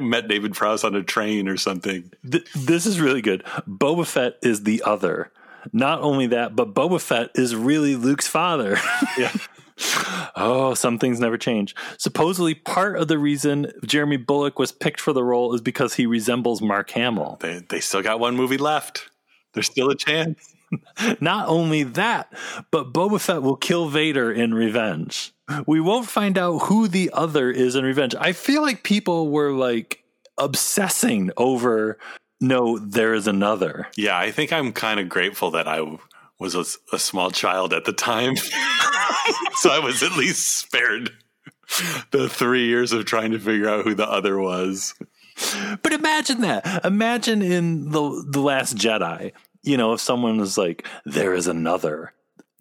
[0.00, 2.10] met David Prowse on a train or something.
[2.30, 3.44] Th- this is really good.
[3.68, 5.30] Boba Fett is the other.
[5.72, 8.78] Not only that, but Boba Fett is really Luke's father.
[9.18, 9.32] yeah.
[10.36, 11.74] Oh, some things never change.
[11.98, 16.06] Supposedly, part of the reason Jeremy Bulloch was picked for the role is because he
[16.06, 17.38] resembles Mark Hamill.
[17.40, 19.10] They, they still got one movie left.
[19.54, 20.54] There's still a chance.
[21.20, 22.32] Not only that,
[22.70, 25.31] but Boba Fett will kill Vader in Revenge.
[25.66, 28.14] We won't find out who the other is in Revenge.
[28.18, 30.04] I feel like people were like
[30.38, 31.98] obsessing over
[32.42, 33.86] no, there is another.
[33.96, 35.96] Yeah, I think I'm kind of grateful that I
[36.40, 38.36] was a, a small child at the time.
[39.54, 41.12] so I was at least spared
[42.10, 44.94] the three years of trying to figure out who the other was.
[45.82, 46.84] But imagine that.
[46.84, 52.12] Imagine in the the Last Jedi, you know, if someone was like, "There is another."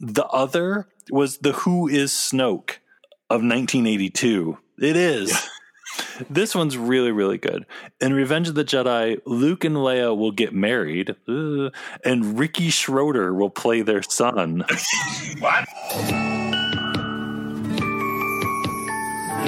[0.01, 2.79] The other was the Who is Snoke
[3.29, 4.57] of 1982.
[4.79, 5.29] It is.
[5.29, 5.37] Yeah.
[6.29, 7.65] This one's really, really good.
[7.99, 11.69] In Revenge of the Jedi, Luke and Leia will get married, uh,
[12.05, 14.59] and Ricky Schroder will play their son.
[15.39, 15.67] what?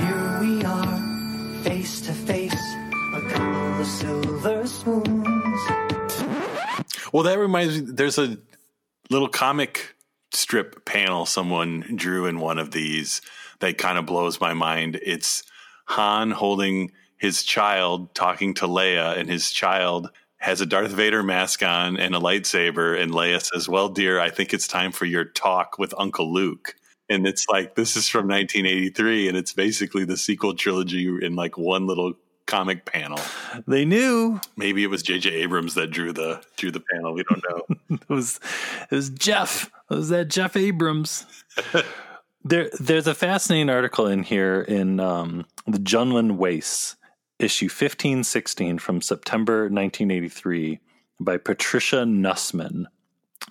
[0.02, 2.54] Here we are, face to face,
[3.14, 5.60] a couple of silver spoons.
[7.14, 7.92] Well, that reminds me.
[7.94, 8.38] There's a
[9.10, 9.96] little comic
[10.34, 13.22] strip panel someone drew in one of these
[13.60, 15.00] that kind of blows my mind.
[15.02, 15.44] It's
[15.86, 21.64] Han holding his child talking to Leia, and his child has a Darth Vader mask
[21.64, 23.02] on and a lightsaber.
[23.02, 26.76] And Leia says, Well, dear, I think it's time for your talk with Uncle Luke.
[27.10, 31.58] And it's like, this is from 1983, and it's basically the sequel trilogy in like
[31.58, 32.14] one little
[32.46, 33.20] comic panel.
[33.68, 34.40] They knew.
[34.58, 35.30] Maybe it was J.J.
[35.30, 37.14] Abrams that drew the drew the panel.
[37.14, 37.76] We don't know.
[38.02, 38.40] it was
[38.90, 39.72] it was Jeff.
[39.90, 41.26] It was that Jeff Abrams.
[42.44, 46.96] there, there's a fascinating article in here in um, the Jundland Wastes
[47.40, 50.80] issue 1516 from September 1983
[51.20, 52.86] by Patricia Nussman.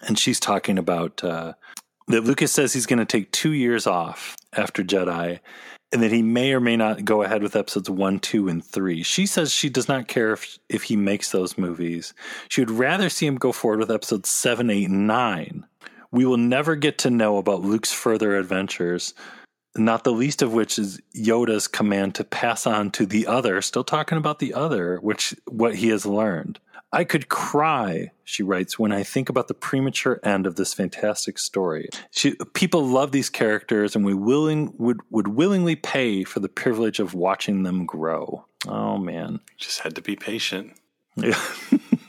[0.07, 1.53] And she's talking about uh,
[2.09, 5.41] that Lucas says he's going to take two years off after Jedi
[5.93, 9.03] and that he may or may not go ahead with episodes one, two, and three.
[9.03, 12.15] She says she does not care if, if he makes those movies.
[12.49, 15.67] She would rather see him go forward with episodes seven, eight, and nine.
[16.11, 19.15] We will never get to know about Luke's further adventures
[19.77, 23.85] not the least of which is Yoda's command to pass on to the other, still
[23.85, 26.59] talking about the other, which what he has learned.
[26.93, 31.39] I could cry, she writes, when I think about the premature end of this fantastic
[31.39, 31.89] story.
[32.11, 37.01] She, people love these characters and we willing would, would willingly pay for the privilege
[37.01, 38.45] of watching them grow.
[38.69, 39.41] Oh man.
[39.57, 40.75] Just had to be patient.
[41.17, 41.41] Yeah.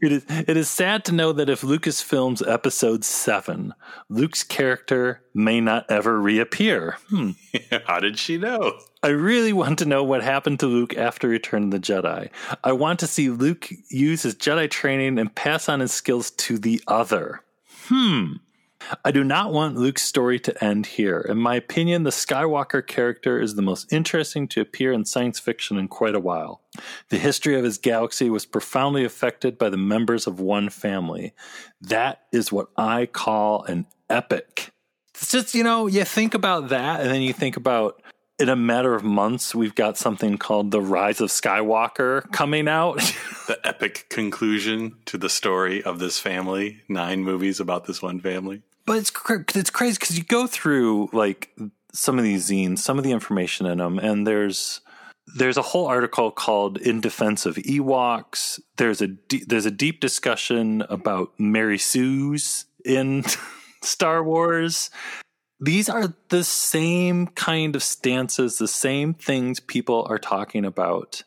[0.00, 3.74] it is it is sad to know that if Lucasfilm's episode seven,
[4.08, 6.98] Luke's character may not ever reappear.
[7.08, 7.30] Hmm.
[7.86, 8.78] How did she know?
[9.02, 12.30] I really want to know what happened to Luke after Return of the Jedi.
[12.62, 16.58] I want to see Luke use his Jedi training and pass on his skills to
[16.58, 17.40] the other.
[17.86, 18.34] Hmm.
[19.04, 21.20] I do not want Luke's story to end here.
[21.20, 25.78] In my opinion, the Skywalker character is the most interesting to appear in science fiction
[25.78, 26.60] in quite a while.
[27.08, 31.34] The history of his galaxy was profoundly affected by the members of one family.
[31.80, 34.70] That is what I call an epic.
[35.14, 38.02] It's just, you know, you think about that and then you think about
[38.38, 42.96] in a matter of months, we've got something called The Rise of Skywalker coming out.
[43.46, 46.82] the epic conclusion to the story of this family.
[46.88, 48.62] Nine movies about this one family.
[48.84, 49.12] But it's
[49.54, 51.56] it's crazy because you go through like
[51.92, 54.80] some of these zines, some of the information in them, and there's
[55.36, 59.08] there's a whole article called "In Defense of Ewoks." There's a
[59.46, 63.24] there's a deep discussion about Mary Sue's in
[63.82, 64.90] Star Wars.
[65.60, 71.22] These are the same kind of stances, the same things people are talking about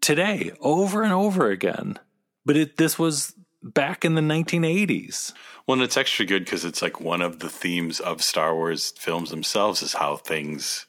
[0.00, 1.98] today, over and over again.
[2.44, 5.32] But it this was back in the 1980s.
[5.66, 8.92] Well, and it's extra good because it's like one of the themes of Star Wars
[8.96, 10.86] films themselves is how things,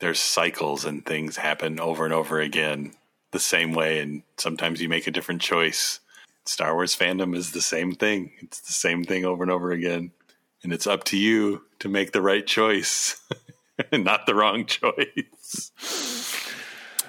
[0.00, 2.94] there's cycles and things happen over and over again
[3.30, 4.00] the same way.
[4.00, 6.00] And sometimes you make a different choice.
[6.46, 10.12] Star Wars fandom is the same thing, it's the same thing over and over again.
[10.62, 13.20] And it's up to you to make the right choice
[13.92, 15.70] and not the wrong choice.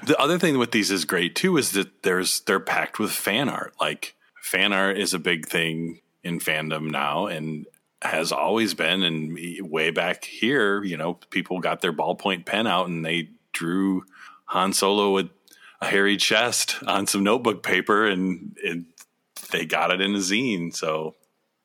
[0.06, 3.50] The other thing with these is great too is that there's they're packed with fan
[3.50, 3.74] art.
[3.80, 7.66] Like fan art is a big thing in fandom now and
[8.04, 9.02] has always been.
[9.02, 9.36] And
[9.72, 14.04] way back here, you know, people got their ballpoint pen out and they drew
[14.46, 15.30] Han Solo with
[15.82, 18.84] a hairy chest on some notebook paper and it,
[19.52, 20.76] they got it in a zine.
[20.76, 21.16] So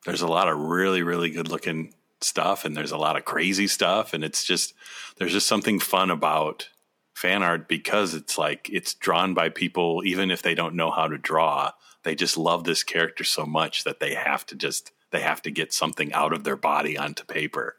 [0.05, 3.67] there's a lot of really, really good looking stuff and there's a lot of crazy
[3.67, 4.11] stuff.
[4.15, 4.73] And it's just,
[5.17, 6.69] there's just something fun about
[7.13, 11.07] fan art because it's like it's drawn by people, even if they don't know how
[11.07, 11.71] to draw
[12.03, 15.51] they just love this character so much that they have to just they have to
[15.51, 17.75] get something out of their body onto paper.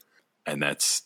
[0.46, 1.02] And that's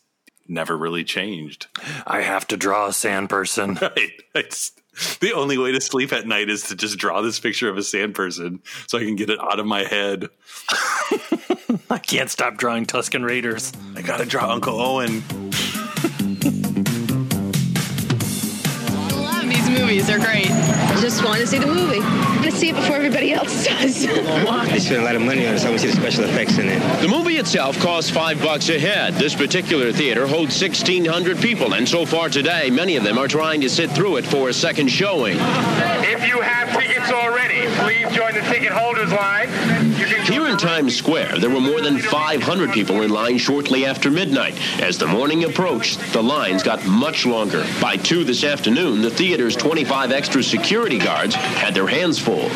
[0.47, 1.67] never really changed.
[2.05, 3.79] I have to draw a sand person.
[3.87, 4.11] Right.
[4.35, 4.73] It's
[5.19, 7.83] the only way to sleep at night is to just draw this picture of a
[7.83, 10.27] sand person so i can get it out of my head.
[11.89, 13.71] I can't stop drawing Tusken raiders.
[13.95, 15.21] I gotta draw uncle owen
[19.79, 20.49] movies are great.
[20.49, 21.99] I just want to see the movie.
[22.01, 24.05] I'm going to see it before everybody else does.
[24.05, 26.67] They spent a lot of money on it, so we see the special effects in
[26.67, 26.79] it.
[27.01, 29.13] The movie itself costs five bucks a head.
[29.15, 33.61] This particular theater holds 1,600 people, and so far today, many of them are trying
[33.61, 35.37] to sit through it for a second showing.
[35.37, 39.47] If you have tickets already, please join the ticket holders line.
[40.57, 44.55] Here in Times Square, there were more than 500 people in line shortly after midnight.
[44.81, 47.63] As the morning approached, the lines got much longer.
[47.79, 52.49] By 2 this afternoon, the theater's 25 extra security guards had their hands full.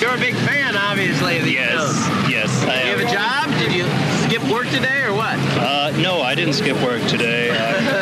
[0.00, 2.30] You're a big fan, obviously, of the Yes, film.
[2.30, 2.62] yes.
[2.64, 3.58] I Do you have a job?
[3.58, 3.84] Did you
[4.28, 5.36] skip work today or what?
[5.58, 7.48] Uh, no, I didn't skip work today.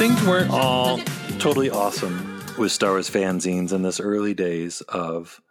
[0.00, 0.96] things weren't all
[1.38, 5.42] totally awesome with Star Wars fanzines in this early days of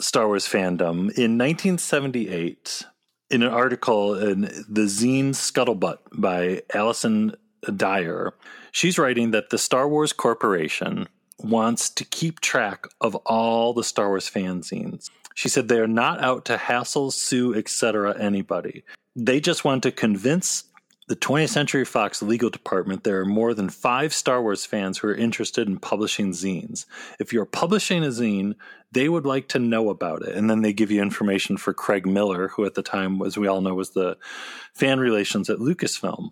[0.00, 1.10] Star Wars fandom.
[1.18, 2.84] In 1978,
[3.30, 7.34] in an article in the zine Scuttlebutt by Allison
[7.74, 8.32] Dyer,
[8.70, 11.08] she's writing that the Star Wars Corporation
[11.40, 15.10] wants to keep track of all the Star Wars fanzines.
[15.34, 18.16] She said they are not out to hassle, sue, etc.
[18.16, 18.84] anybody.
[19.16, 20.62] They just want to convince
[21.08, 25.08] the 20th Century Fox legal department there are more than five Star Wars fans who
[25.08, 26.84] are interested in publishing zines.
[27.20, 28.54] If you're publishing a zine,
[28.90, 30.34] they would like to know about it.
[30.34, 33.46] And then they give you information for Craig Miller, who at the time, as we
[33.46, 34.16] all know, was the
[34.74, 36.30] fan relations at Lucasfilm.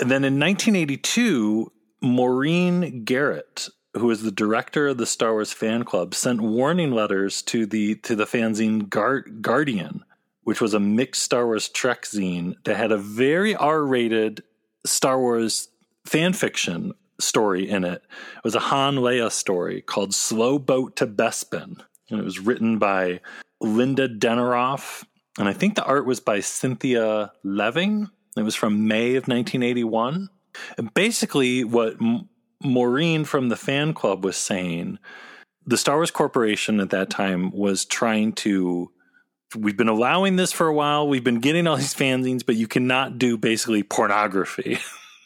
[0.00, 1.70] And then in 1982,
[2.00, 7.42] Maureen Garrett, who was the director of the Star Wars fan club, sent warning letters
[7.42, 10.04] to the to the fanzine Guardian
[10.44, 14.42] which was a mixed Star Wars Trek zine that had a very R-rated
[14.86, 15.68] Star Wars
[16.06, 18.02] fan fiction story in it.
[18.36, 21.80] It was a Han Leia story called Slow Boat to Bespin.
[22.10, 23.20] And it was written by
[23.60, 25.04] Linda Deneroff.
[25.38, 28.10] And I think the art was by Cynthia Leving.
[28.36, 30.28] It was from May of 1981.
[30.76, 32.28] And basically, what M-
[32.62, 34.98] Maureen from the fan club was saying,
[35.66, 38.90] the Star Wars Corporation at that time was trying to
[39.56, 41.08] we've been allowing this for a while.
[41.08, 44.78] We've been getting all these fanzines, but you cannot do basically pornography,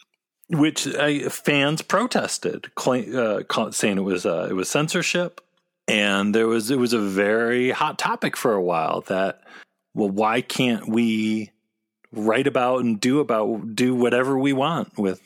[0.48, 5.40] which uh, fans protested, claim, uh, saying it was uh, it was censorship,
[5.86, 9.02] and there was it was a very hot topic for a while.
[9.02, 9.42] That
[9.94, 11.50] well, why can't we
[12.12, 15.20] write about and do about do whatever we want with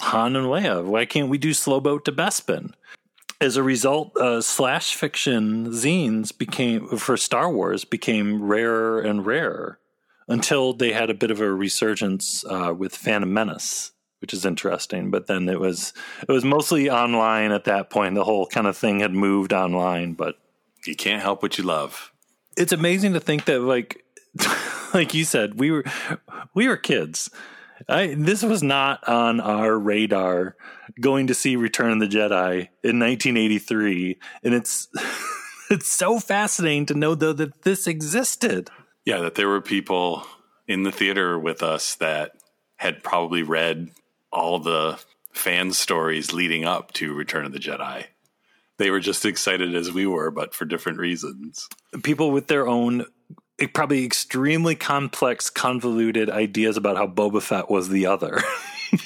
[0.00, 0.84] Han and Leia?
[0.84, 2.72] Why can't we do Slow Boat to Bespin?
[3.40, 9.78] As a result, uh, slash fiction zines became for Star Wars became rarer and rarer
[10.28, 15.10] until they had a bit of a resurgence uh, with Phantom Menace, which is interesting.
[15.10, 18.14] But then it was it was mostly online at that point.
[18.14, 20.36] The whole kind of thing had moved online, but
[20.86, 22.12] you can't help what you love.
[22.56, 24.04] It's amazing to think that, like,
[24.94, 25.84] like you said, we were
[26.54, 27.30] we were kids.
[27.90, 30.56] I, this was not on our radar
[31.00, 34.88] going to see Return of the Jedi in 1983, and it's
[35.70, 38.70] it's so fascinating to know though that this existed.
[39.04, 40.26] Yeah, that there were people
[40.68, 42.32] in the theater with us that
[42.76, 43.90] had probably read
[44.32, 44.98] all the
[45.32, 48.04] fan stories leading up to Return of the Jedi.
[48.78, 51.68] They were just excited as we were, but for different reasons.
[52.02, 53.04] People with their own
[53.66, 58.40] probably extremely complex, convoluted ideas about how Boba Fett was the other.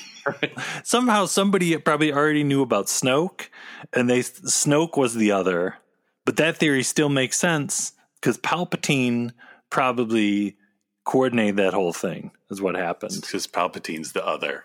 [0.85, 3.49] Somehow somebody probably already knew about Snoke,
[3.93, 5.77] and they Snoke was the other.
[6.25, 9.33] But that theory still makes sense because Palpatine
[9.71, 10.57] probably
[11.05, 12.31] coordinated that whole thing.
[12.51, 13.19] Is what happened.
[13.21, 14.63] Because Palpatine's the other.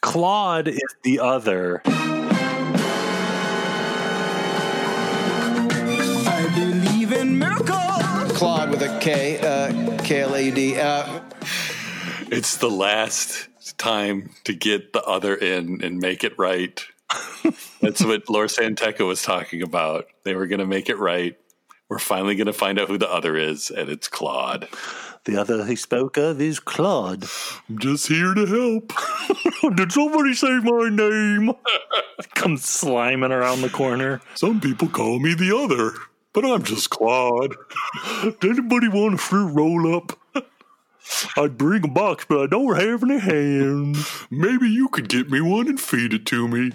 [0.00, 1.82] Claude is the other.
[8.38, 10.76] Claude with a K, uh, K L A U D.
[10.78, 11.20] Uh,
[12.30, 16.80] it's the last time to get the other in and make it right.
[17.80, 20.06] That's what Lor San Tekka was talking about.
[20.22, 21.36] They were going to make it right.
[21.88, 24.68] We're finally going to find out who the other is, and it's Claude.
[25.24, 27.24] The other he spoke of is Claude.
[27.68, 28.92] I'm just here to help.
[29.76, 31.54] Did somebody say my name?
[32.36, 34.20] Comes sliming around the corner.
[34.36, 35.98] Some people call me the other,
[36.32, 37.56] but I'm just Claude.
[38.42, 40.18] Anybody want a fruit roll up?
[41.36, 44.26] I'd bring a box, but I don't have any hands.
[44.30, 46.72] Maybe you could get me one and feed it to me.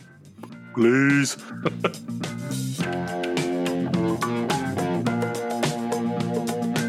[0.73, 1.37] Please.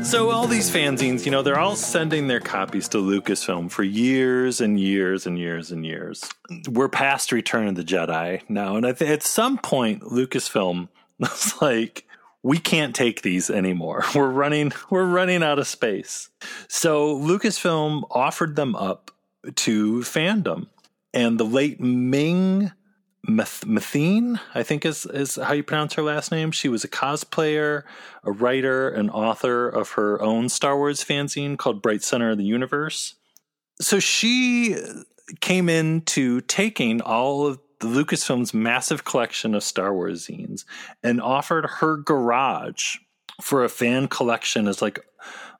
[0.04, 4.60] So all these fanzines, you know, they're all sending their copies to Lucasfilm for years
[4.60, 6.22] and years and years and years.
[6.68, 10.88] We're past Return of the Jedi now, and th- at some point, Lucasfilm
[11.18, 12.06] was like,
[12.44, 14.04] we can't take these anymore.
[14.14, 16.28] We're running we're running out of space.
[16.68, 19.10] So Lucasfilm offered them up
[19.56, 20.68] to fandom.
[21.12, 22.72] And the late Ming
[23.26, 26.50] Wathne, I think is is how you pronounce her last name.
[26.50, 27.84] She was a cosplayer,
[28.22, 32.44] a writer, an author of her own Star Wars fanzine called Bright Center of the
[32.44, 33.14] Universe.
[33.80, 34.76] So she
[35.40, 40.64] came into taking all of Lucasfilm's massive collection of Star Wars zines
[41.02, 42.96] and offered her garage
[43.40, 45.00] for a fan collection as like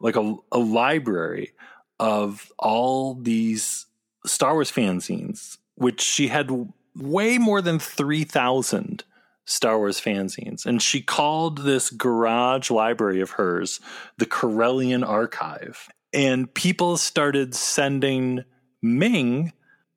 [0.01, 1.53] like a, a library
[1.99, 3.87] of all these
[4.27, 6.51] Star Wars fanzines, which she had
[6.97, 9.05] way more than 3,000
[9.47, 10.66] Star Wars fanzines.
[10.66, 13.81] And she called this garage library of hers
[14.18, 15.89] the Corellian Archive.
[16.12, 18.45] And people started sending
[18.83, 19.53] Ming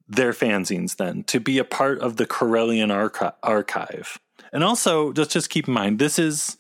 [0.08, 4.20] their fanzines then to be a part of the Corellian archi- archive.
[4.54, 6.58] And also, just just keep in mind, this is,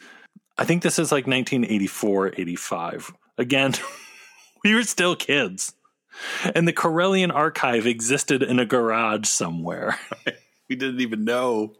[0.57, 3.13] I think this is like 1984, 85.
[3.37, 3.73] Again,
[4.63, 5.73] we were still kids.
[6.55, 9.99] And the Corellian archive existed in a garage somewhere.
[10.69, 11.73] we didn't even know.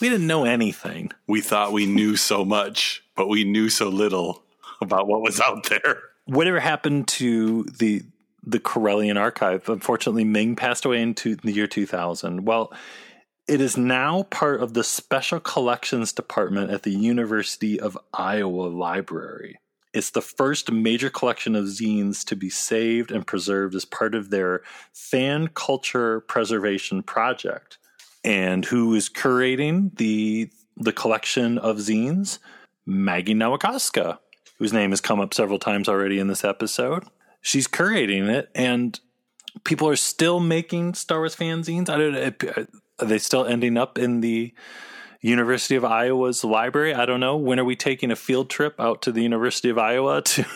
[0.00, 1.12] We didn't know anything.
[1.26, 4.42] We thought we knew so much, but we knew so little
[4.80, 6.00] about what was out there.
[6.26, 8.02] Whatever happened to the
[8.46, 9.68] the Corellian archive?
[9.68, 12.44] Unfortunately, Ming passed away in, two, in the year 2000.
[12.44, 12.72] Well,
[13.46, 19.58] it is now part of the Special Collections Department at the University of Iowa Library.
[19.92, 24.30] It's the first major collection of zines to be saved and preserved as part of
[24.30, 27.78] their fan culture preservation project.
[28.24, 32.38] And who is curating the the collection of zines?
[32.86, 34.18] Maggie Nowakowska,
[34.58, 37.04] whose name has come up several times already in this episode.
[37.44, 38.98] She's curating it, and
[39.64, 41.90] people are still making Star Wars fanzines.
[41.90, 42.66] I don't know.
[43.00, 44.54] Are they still ending up in the
[45.20, 46.94] University of Iowa's library?
[46.94, 47.36] I don't know.
[47.36, 50.46] When are we taking a field trip out to the University of Iowa to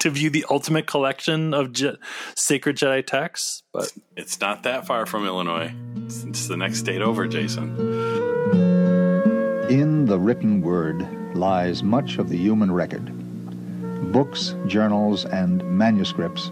[0.00, 1.98] to view the ultimate collection of Je-
[2.34, 3.62] sacred Jedi texts?
[3.72, 5.72] But it's not that far from Illinois.
[5.98, 7.78] It's, it's the next state over, Jason.
[9.70, 13.23] In the written word lies much of the human record.
[14.12, 16.50] Books, journals, and manuscripts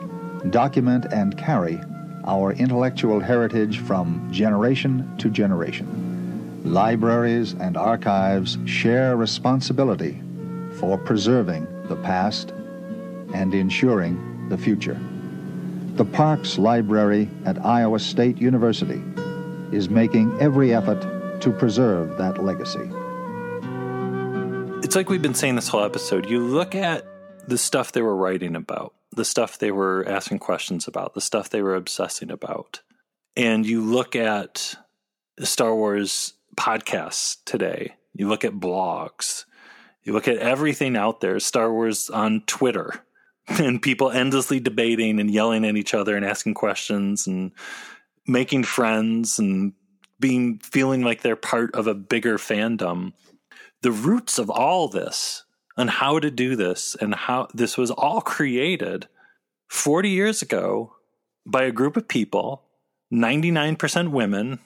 [0.51, 1.81] document and carry
[2.25, 6.61] our intellectual heritage from generation to generation.
[6.65, 10.21] Libraries and archives share responsibility
[10.79, 12.51] for preserving the past
[13.35, 15.01] and ensuring the future.
[15.95, 19.03] The Parks Library at Iowa State University
[19.73, 22.91] is making every effort to preserve that legacy.
[24.85, 26.29] It's like we've been saying this whole episode.
[26.29, 27.05] You look at
[27.47, 31.51] the stuff they were writing about, the stuff they were asking questions about, the stuff
[31.51, 32.81] they were obsessing about.
[33.37, 34.75] And you look at
[35.41, 39.45] Star Wars podcasts today, you look at blogs,
[40.05, 43.05] you look at everything out there, Star Wars on Twitter,
[43.49, 47.53] and people endlessly debating and yelling at each other and asking questions and
[48.27, 49.73] making friends and
[50.21, 53.13] being feeling like they're part of a bigger fandom.
[53.81, 55.45] The roots of all this
[55.77, 59.09] on how to do this and how this was all created
[59.69, 60.95] 40 years ago
[61.47, 62.63] by a group of people,
[63.13, 64.59] 99% women,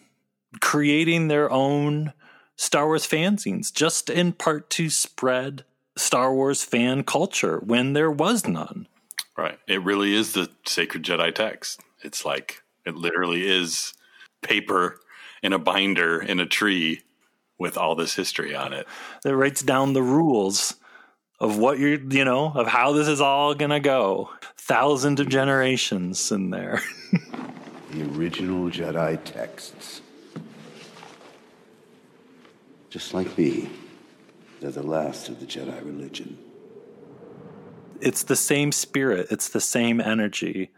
[0.61, 2.13] creating their own
[2.57, 5.65] Star Wars fanzines, just in part to spread
[5.97, 8.89] Star Wars fan culture when there was none.
[9.37, 9.59] Right.
[9.67, 11.81] It really is the sacred Jedi text.
[12.03, 13.93] It's like, it literally is
[14.43, 15.01] paper
[15.43, 17.03] in a binder in a tree
[17.59, 18.87] with all this history on it.
[19.23, 20.77] That writes down the rules
[21.39, 24.31] of what you're, you know, of how this is all going to go.
[24.57, 26.83] Thousands of generations in there.
[27.91, 30.01] the original Jedi texts.
[32.89, 33.69] Just like me,
[34.61, 36.39] they're the last of the Jedi religion.
[38.01, 40.71] It's the same spirit, it's the same energy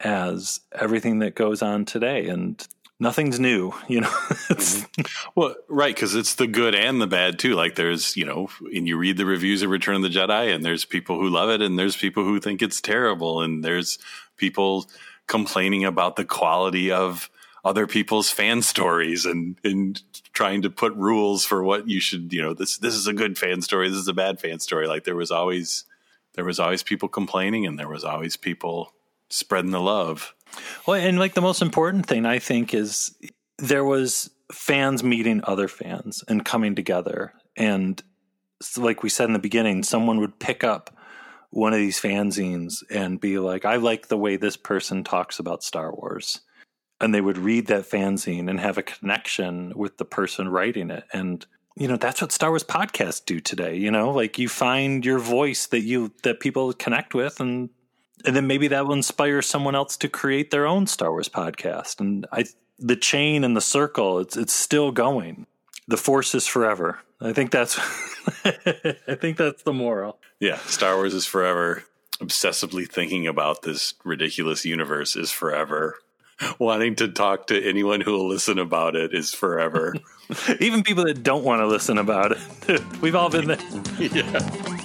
[0.00, 2.26] as everything that goes on today.
[2.26, 2.66] And
[3.00, 4.12] nothing's new, you know.
[4.52, 5.02] Mm-hmm.
[5.34, 7.54] well, right, because it's the good and the bad too.
[7.54, 10.64] Like there's, you know, and you read the reviews of Return of the Jedi, and
[10.64, 13.98] there's people who love it, and there's people who think it's terrible, and there's
[14.36, 14.88] people
[15.26, 17.30] complaining about the quality of
[17.64, 22.42] other people's fan stories and and trying to put rules for what you should, you
[22.42, 24.86] know, this this is a good fan story, this is a bad fan story.
[24.86, 25.84] Like there was always
[26.34, 28.92] there was always people complaining, and there was always people
[29.32, 30.34] spreading the love.
[30.86, 33.16] Well, and like the most important thing I think is
[33.58, 37.32] there was fans meeting other fans and coming together.
[37.56, 38.02] And
[38.76, 40.94] like we said in the beginning, someone would pick up
[41.50, 45.62] one of these fanzines and be like, I like the way this person talks about
[45.62, 46.40] Star Wars.
[47.00, 51.04] And they would read that fanzine and have a connection with the person writing it.
[51.12, 53.76] And you know that's what Star Wars podcasts do today.
[53.76, 57.70] You know, like you find your voice that you that people connect with, and
[58.24, 62.00] and then maybe that will inspire someone else to create their own Star Wars podcast.
[62.00, 62.44] And I,
[62.78, 65.46] the chain and the circle, it's it's still going.
[65.88, 67.00] The force is forever.
[67.20, 67.78] I think that's,
[68.44, 70.18] I think that's the moral.
[70.40, 71.84] Yeah, Star Wars is forever.
[72.18, 75.98] Obsessively thinking about this ridiculous universe is forever.
[76.58, 79.94] Wanting to talk to anyone who will listen about it is forever.
[80.60, 82.82] Even people that don't want to listen about it.
[83.00, 83.58] We've all been there.
[83.98, 84.78] yeah.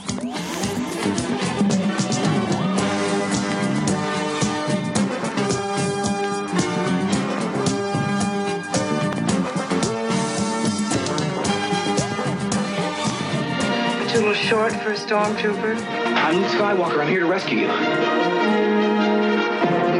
[14.69, 15.75] Short for a stormtrooper.
[15.87, 16.99] I'm Luke Skywalker.
[16.99, 17.67] I'm here to rescue you.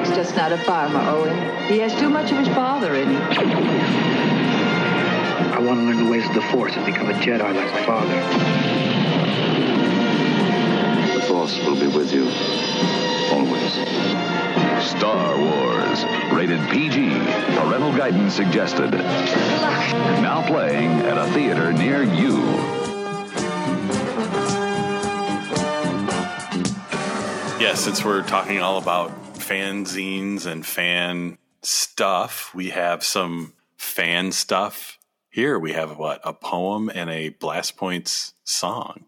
[0.08, 1.68] Jack's just not a farmer, Owen.
[1.68, 3.22] He has too much of his father in him.
[5.54, 7.86] I want to learn the ways of the Force and become a Jedi like my
[7.86, 8.16] father.
[11.14, 12.26] The Force will be with you.
[13.32, 13.74] Always.
[14.86, 16.04] Star Wars.
[16.34, 17.10] Rated PG.
[17.56, 18.92] Parental guidance suggested.
[18.92, 22.87] Now playing at a theater near you.
[27.68, 34.98] Yeah, since we're talking all about fanzines and fan stuff, we have some fan stuff
[35.30, 35.60] here.
[35.60, 36.22] We have what?
[36.24, 39.04] A poem and a Blast Points song.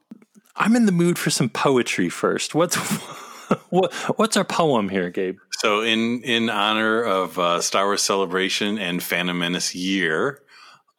[0.58, 2.54] I'm in the mood for some poetry first.
[2.54, 2.76] What's
[3.70, 5.38] what, what's our poem here, Gabe?
[5.52, 10.42] So, in in honor of uh, Star Wars Celebration and Phantom Menace year,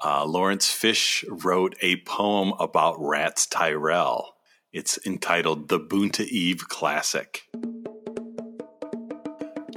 [0.03, 4.29] uh, Lawrence Fish wrote a poem about Ratts Tyerell.
[4.73, 7.43] It's entitled "The Boonta Eve Classic."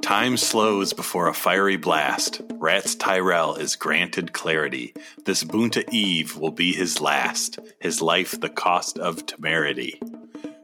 [0.04, 2.42] Time slows before a fiery blast.
[2.60, 4.94] Ratts Tyerell is granted clarity.
[5.26, 10.00] This Boonta Eve will be his last, his life the cost of temerity.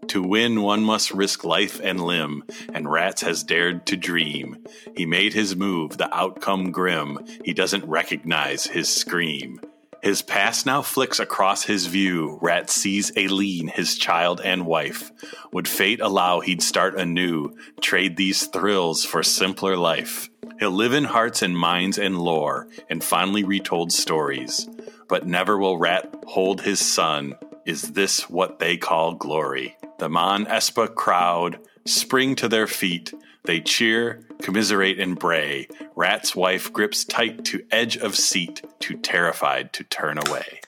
[0.10, 4.58] To win, one must risk life and limb, and Ratts has dared to dream.
[4.96, 7.18] He made his move, the outcome grim.
[7.44, 9.60] He doesn't recognize his scream.
[10.02, 12.38] His past now flicks across his view.
[12.42, 15.12] Rat sees Aileen, his child and wife.
[15.52, 20.30] Would fate allow he'd start anew, trade these thrills for simpler life.
[20.60, 24.70] He'll live in hearts and minds and lore, and fondly retold stories.
[25.08, 27.36] But never will Rat hold his son.
[27.66, 29.76] Is this what they call glory?
[30.00, 33.14] The Mos Espa crowd spring to their feet.
[33.46, 35.68] They cheer, commiserate, and bray.
[35.96, 40.62] Rat's wife grips tight to edge of seat, too terrified to turn away.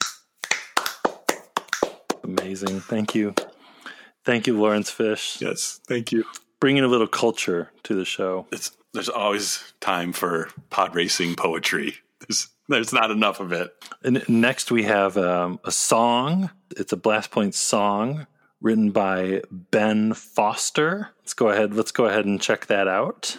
[2.24, 2.80] Amazing.
[2.82, 3.36] Thank you.
[4.24, 5.42] Thank you, Lawrence Fish.
[5.42, 6.24] Yes, thank you.
[6.60, 8.48] Bringing a little culture to the show.
[8.52, 11.96] It's, there's always time for pod racing poetry.
[12.20, 13.74] There's, there's not enough of it.
[14.04, 16.52] And next, we have um, a song.
[16.78, 18.28] It's a Blast Point song
[18.62, 21.10] written by Ben Foster.
[21.22, 21.74] Let's go ahead.
[21.74, 23.38] Let's go ahead and check that out.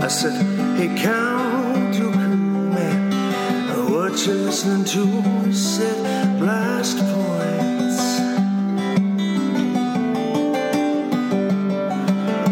[0.00, 0.32] I said,
[0.78, 5.52] hey, Count Dooku man, what you listening to?
[5.52, 8.00] Said, blast points.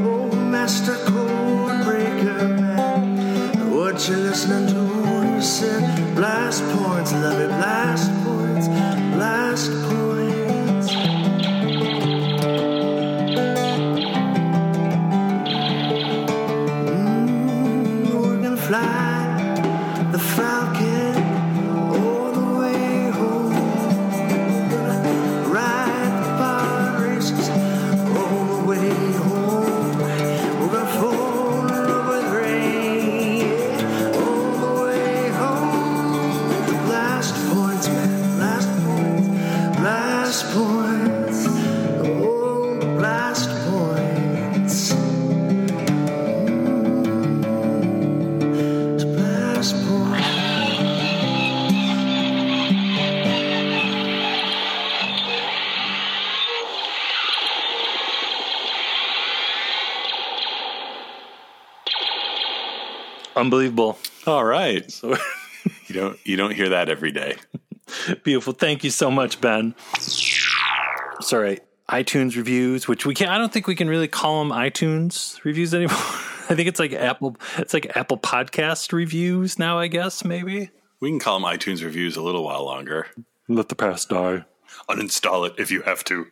[0.04, 4.75] Oh, Master Code Breaker man, what you listening to?
[6.16, 8.15] Blast points, love it, blast
[63.46, 63.96] Unbelievable.
[64.26, 64.84] All right.
[64.92, 65.16] So
[65.86, 67.36] you don't you don't hear that every day.
[68.22, 68.52] Beautiful.
[68.52, 69.74] Thank you so much, Ben.
[71.20, 73.30] Sorry, iTunes reviews, which we can't.
[73.30, 75.96] I don't think we can really call them iTunes reviews anymore.
[76.48, 80.70] I think it's like Apple it's like Apple Podcast reviews now, I guess, maybe.
[81.00, 83.08] We can call them iTunes reviews a little while longer.
[83.48, 84.44] Let the past die.
[84.88, 86.26] Uninstall it if you have to.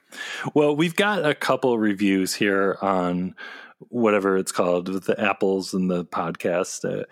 [0.55, 3.35] Well, we've got a couple reviews here on
[3.79, 6.85] whatever it's called with the apples and the podcast.
[6.85, 7.05] Uh,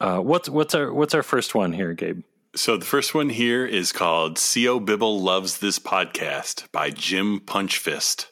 [0.00, 2.22] uh, what's what's our what's our first one here, Gabe?
[2.54, 8.26] So the first one here is called Sio Bibble Loves This Podcast by Jim Punchfist,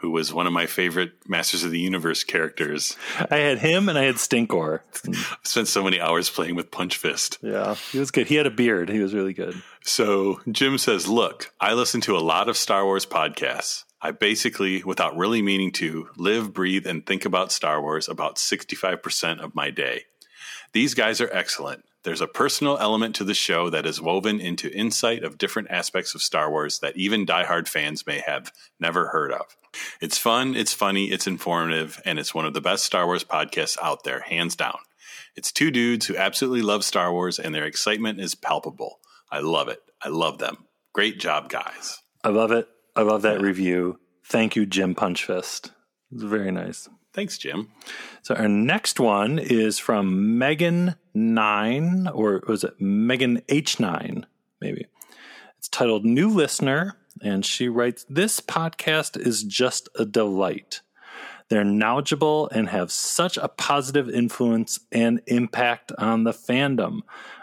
[0.00, 2.96] who was one of my favorite Masters of the Universe characters.
[3.30, 4.80] I had him and I had Stinkor.
[5.08, 7.38] I've spent so many hours playing with Punchfist.
[7.42, 8.26] Yeah, he was good.
[8.26, 8.90] He had a beard.
[8.90, 9.60] He was really good.
[9.82, 13.84] So Jim says, Look, I listen to a lot of Star Wars podcasts.
[14.00, 19.40] I basically, without really meaning to, live, breathe, and think about Star Wars about 65%
[19.40, 20.04] of my day.
[20.72, 21.84] These guys are excellent.
[22.02, 26.14] There's a personal element to the show that is woven into insight of different aspects
[26.14, 29.56] of Star Wars that even diehard fans may have never heard of.
[30.00, 33.76] It's fun, it's funny, it's informative, and it's one of the best Star Wars podcasts
[33.82, 34.78] out there, hands down.
[35.34, 39.00] It's two dudes who absolutely love Star Wars, and their excitement is palpable.
[39.30, 39.82] I love it.
[40.00, 40.66] I love them.
[40.92, 41.98] Great job, guys.
[42.22, 42.68] I love it.
[42.96, 43.98] I love that review.
[44.24, 45.70] Thank you, Jim Punchfist.
[46.10, 46.88] It's very nice.
[47.12, 47.70] Thanks, Jim.
[48.22, 54.24] So our next one is from Megan Nine, or was it Megan H Nine?
[54.62, 54.86] Maybe
[55.58, 60.80] it's titled "New Listener," and she writes, "This podcast is just a delight.
[61.48, 67.00] They're knowledgeable and have such a positive influence and impact on the fandom.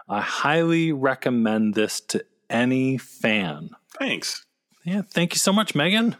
[0.09, 4.45] I highly recommend this to any fan." Thanks.
[4.83, 6.15] Yeah, thank you so much, Megan.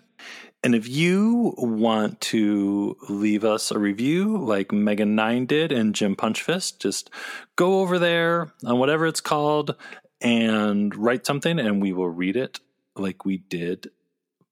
[0.63, 6.15] And if you want to leave us a review like Megan Nine did and Jim
[6.15, 7.09] Punchfist, just
[7.57, 9.75] go over there on whatever it's called
[10.21, 12.61] and write something, and we will read it
[12.95, 13.89] like we did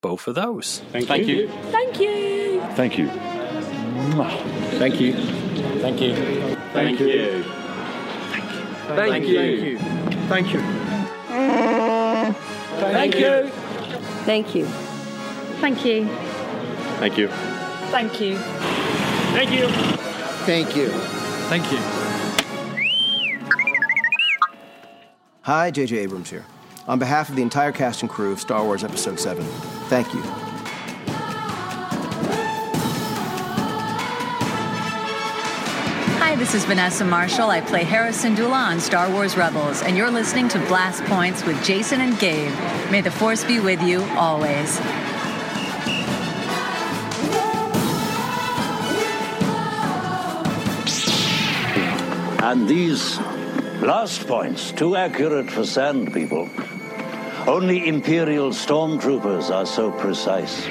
[0.01, 0.81] both of those.
[0.91, 1.35] Thank, Thank you.
[1.35, 1.47] you.
[1.71, 2.61] Thank you.
[2.73, 3.07] Thank you.
[3.07, 5.13] Thank you.
[5.13, 5.15] Thank you.
[5.79, 6.15] Thank you.
[6.73, 7.43] Thank you.
[8.97, 9.27] Thank you.
[9.27, 9.77] Thank you.
[10.27, 10.61] Thank you.
[12.81, 13.51] Thank you.
[14.25, 14.65] Thank you.
[15.61, 16.07] Thank you.
[16.99, 17.27] Thank you.
[17.27, 18.37] Thank you.
[18.37, 19.67] Thank you.
[20.45, 20.89] Thank you.
[21.49, 21.77] Thank you.
[25.43, 25.97] Hi, J.J.
[25.97, 26.45] Abrams here.
[26.87, 29.43] On behalf of the entire cast and crew of Star Wars Episode 7,
[29.89, 30.40] thank you.
[36.31, 37.49] Hi, this is Vanessa Marshall.
[37.49, 41.61] I play Hera Syndulla on Star Wars Rebels, and you're listening to Blast Points with
[41.61, 42.53] Jason and Gabe.
[42.89, 44.79] May the Force be with you always.
[52.41, 53.17] And these
[53.81, 56.49] blast points, too accurate for sand people.
[57.45, 60.65] Only Imperial stormtroopers are so precise.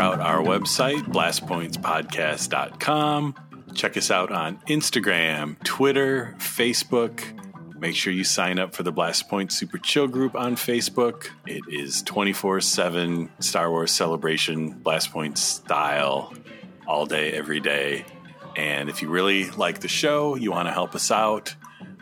[0.00, 3.34] Out our website, blastpointspodcast.com.
[3.74, 7.22] Check us out on Instagram, Twitter, Facebook.
[7.78, 11.28] Make sure you sign up for the Blast Point Super Chill group on Facebook.
[11.46, 16.34] It is 24 7 Star Wars celebration, Blast Point style,
[16.86, 18.04] all day, every day.
[18.56, 21.54] And if you really like the show, you want to help us out,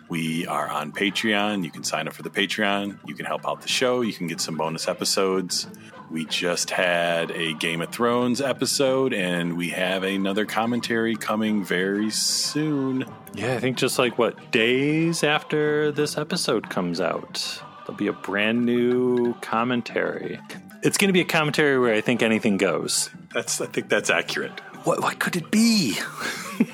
[0.09, 1.65] we are on Patreon.
[1.65, 2.99] You can sign up for the Patreon.
[3.07, 4.01] You can help out the show.
[4.01, 5.67] You can get some bonus episodes.
[6.11, 12.11] We just had a Game of Thrones episode, and we have another commentary coming very
[12.11, 13.05] soon.
[13.35, 18.15] Yeah, I think just like what days after this episode comes out, there'll be a
[18.15, 20.41] brand new commentary.
[20.83, 23.11] It's going to be a commentary where I think anything goes.
[23.35, 24.59] That's I think that's accurate.
[24.85, 25.99] What what could it be?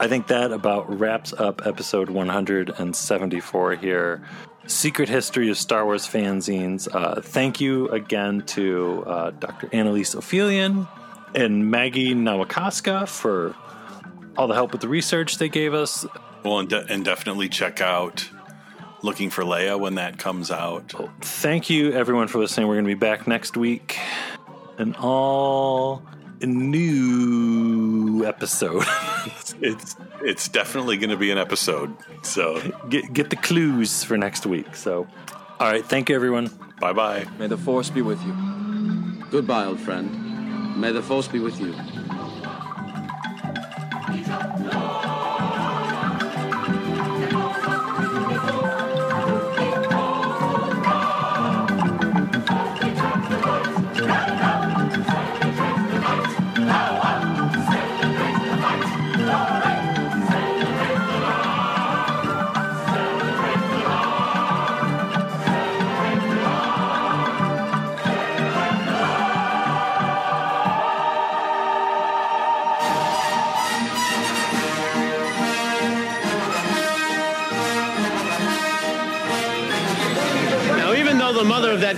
[0.00, 4.22] I think that about wraps up episode 174 here.
[4.66, 6.88] Secret History of Star Wars fanzines.
[6.94, 9.68] Uh, thank you again to uh, Dr.
[9.72, 10.86] Annalise Ophelian
[11.34, 13.54] and Maggie Nowakowska for
[14.36, 16.06] all the help with the research they gave us.
[16.44, 18.28] Well, and, de- and definitely check out
[19.00, 20.92] Looking for Leia when that comes out.
[21.20, 22.66] Thank you, everyone, for listening.
[22.66, 23.96] We're going to be back next week.
[24.76, 26.02] and all
[26.40, 27.77] new
[28.24, 28.84] episode.
[29.60, 31.94] it's it's definitely going to be an episode.
[32.22, 34.74] So get get the clues for next week.
[34.74, 35.06] So,
[35.60, 36.50] all right, thank you, everyone.
[36.80, 37.26] Bye bye.
[37.38, 38.34] May the Force be with you.
[39.30, 40.80] Goodbye, old friend.
[40.80, 41.74] May the Force be with you.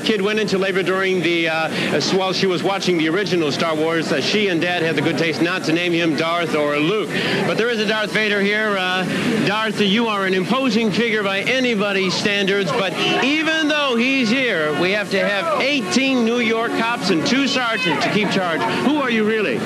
[0.00, 3.74] That kid went into labor during the, uh, while she was watching the original Star
[3.74, 6.78] Wars, uh, she and Dad had the good taste not to name him Darth or
[6.78, 7.10] Luke.
[7.46, 8.76] But there is a Darth Vader here.
[8.78, 9.04] Uh,
[9.46, 12.94] Darth, you are an imposing figure by anybody's standards, but
[13.24, 18.04] even though he's here, we have to have 18 New York cops and two sergeants
[18.04, 18.60] to keep charge.
[18.84, 19.58] Who are you really?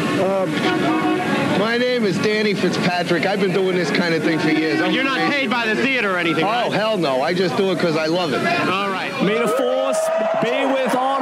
[1.59, 3.27] My name is Danny Fitzpatrick.
[3.27, 4.81] I've been doing this kind of thing for years.
[4.81, 6.73] I'm You're not paid by the theater or anything, Oh, right?
[6.73, 7.23] hell no.
[7.23, 8.39] I just do it because I love it.
[8.69, 9.13] All right.
[9.23, 9.99] May the force
[10.43, 11.14] be with all of you.